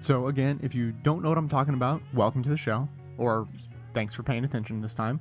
[0.00, 3.48] So, again, if you don't know what I'm talking about, welcome to the show, or
[3.92, 5.18] thanks for paying attention this time.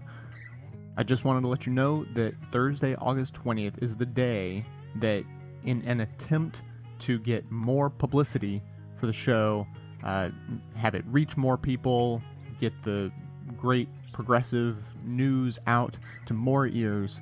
[0.96, 4.64] I just wanted to let you know that Thursday, August 20th is the day
[4.98, 5.24] that,
[5.66, 6.58] in an attempt
[7.00, 8.62] to get more publicity
[9.00, 9.66] for the show,
[10.04, 10.30] uh,
[10.76, 12.22] have it reach more people,
[12.60, 13.12] get the
[13.58, 15.96] great progressive news out
[16.26, 17.22] to more ears,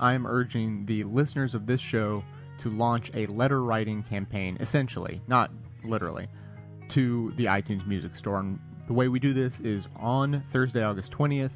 [0.00, 2.24] I'm urging the listeners of this show
[2.60, 5.50] to launch a letter writing campaign, essentially, not
[5.84, 6.28] literally,
[6.90, 8.40] to the iTunes Music Store.
[8.40, 11.52] And the way we do this is on Thursday, August 20th,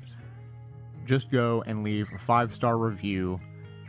[1.07, 3.41] just go and leave a five star review.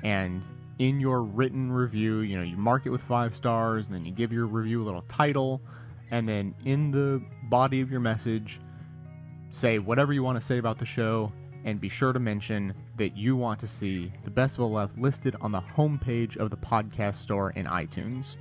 [0.04, 0.42] And
[0.80, 4.12] in your written review, you know, you mark it with five stars, and then you
[4.12, 5.62] give your review a little title.
[6.12, 8.60] And then in the body of your message,
[9.52, 11.32] say whatever you want to say about the show
[11.66, 14.98] and be sure to mention that you want to see the Best of the Left
[14.98, 18.36] listed on the homepage of the podcast store in iTunes.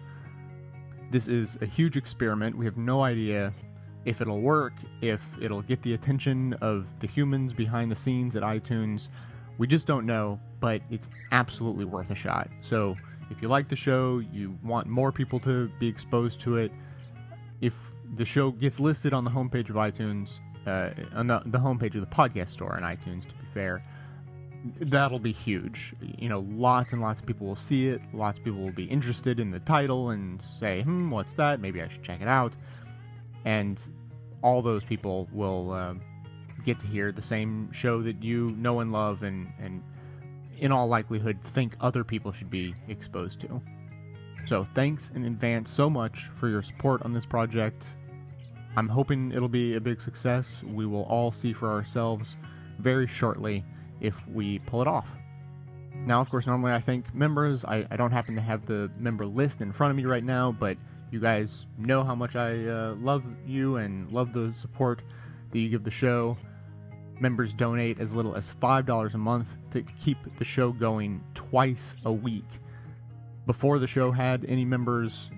[1.11, 2.57] This is a huge experiment.
[2.57, 3.53] We have no idea
[4.05, 8.43] if it'll work, if it'll get the attention of the humans behind the scenes at
[8.43, 9.09] iTunes,
[9.59, 12.49] we just don't know, but it's absolutely worth a shot.
[12.61, 12.97] So
[13.31, 16.73] if you like the show, you want more people to be exposed to it,
[17.61, 17.75] if
[18.17, 22.01] the show gets listed on the homepage of iTunes, uh, on the, the homepage of
[22.01, 23.85] the podcast store on iTunes, to be fair,
[24.81, 25.95] that'll be huge.
[26.01, 28.01] You know, lots and lots of people will see it.
[28.13, 31.61] Lots of people will be interested in the title and say, hmm, what's that?
[31.61, 32.53] Maybe I should check it out.
[33.45, 33.79] And
[34.43, 35.95] all those people will uh,
[36.65, 39.83] get to hear the same show that you know and love and, and
[40.59, 43.63] in all likelihood think other people should be exposed to.
[44.49, 47.85] So thanks in advance so much for your support on this project.
[48.79, 50.63] I'm hoping it'll be a big success.
[50.63, 52.35] We will all see for ourselves
[52.79, 53.63] very shortly
[54.01, 55.07] if we pull it off.
[55.95, 57.63] Now, of course, normally I thank members.
[57.67, 60.51] I, I don't happen to have the member list in front of me right now,
[60.51, 60.79] but
[61.11, 65.03] you guys know how much I uh, love you and love the support
[65.53, 66.39] that you give the show.
[67.21, 72.13] Members donate as little as $5 a month to keep the show going twice a
[72.13, 72.47] week.
[73.49, 75.31] Before the show had any members,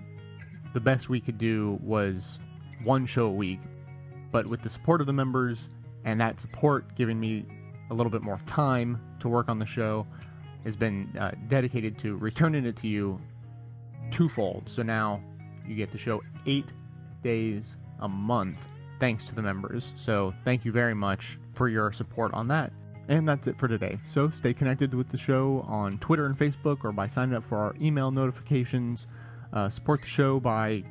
[0.73, 2.39] the best we could do was
[2.83, 3.61] one show a week.
[4.33, 5.69] But with the support of the members
[6.03, 7.45] and that support giving me
[7.89, 10.05] a little bit more time to work on the show,
[10.65, 13.17] has been uh, dedicated to returning it to you
[14.11, 14.63] twofold.
[14.67, 15.23] So now
[15.65, 16.67] you get the show eight
[17.23, 18.57] days a month
[18.99, 19.93] thanks to the members.
[19.95, 22.73] So thank you very much for your support on that.
[23.07, 23.97] And that's it for today.
[24.13, 27.57] So stay connected with the show on Twitter and Facebook or by signing up for
[27.57, 29.07] our email notifications.
[29.51, 30.83] Uh, support the show by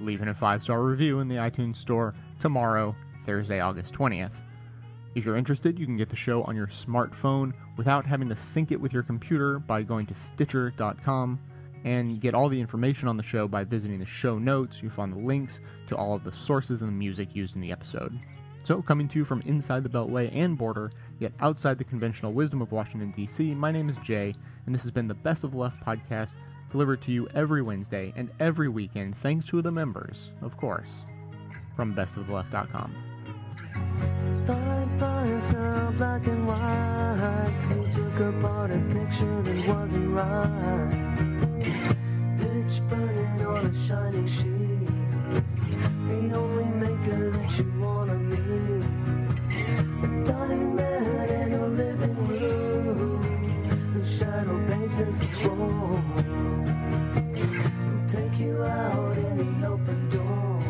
[0.00, 4.32] leaving a five star review in the iTunes store tomorrow, Thursday, August 20th.
[5.14, 8.70] If you're interested, you can get the show on your smartphone without having to sync
[8.70, 11.38] it with your computer by going to Stitcher.com
[11.84, 14.78] and you get all the information on the show by visiting the show notes.
[14.82, 17.70] You'll find the links to all of the sources and the music used in the
[17.70, 18.18] episode.
[18.66, 20.90] So, coming to you from inside the Beltway and border,
[21.20, 24.34] yet outside the conventional wisdom of Washington, D.C., my name is Jay,
[24.66, 26.32] and this has been the Best of the Left podcast,
[26.72, 30.88] delivered to you every Wednesday and every weekend, thanks to the members, of course,
[31.76, 32.92] from bestoftheleft.com.
[42.90, 44.66] Burning on a shining sheet.
[46.08, 48.15] The only maker that you wanna
[54.98, 56.02] is the phone
[57.34, 60.62] We'll take you out in the open door.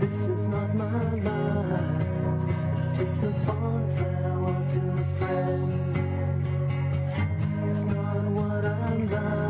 [0.00, 2.78] This is not my life.
[2.78, 5.96] It's just a fun farewell to a friend.
[7.68, 9.49] It's not what I'm like.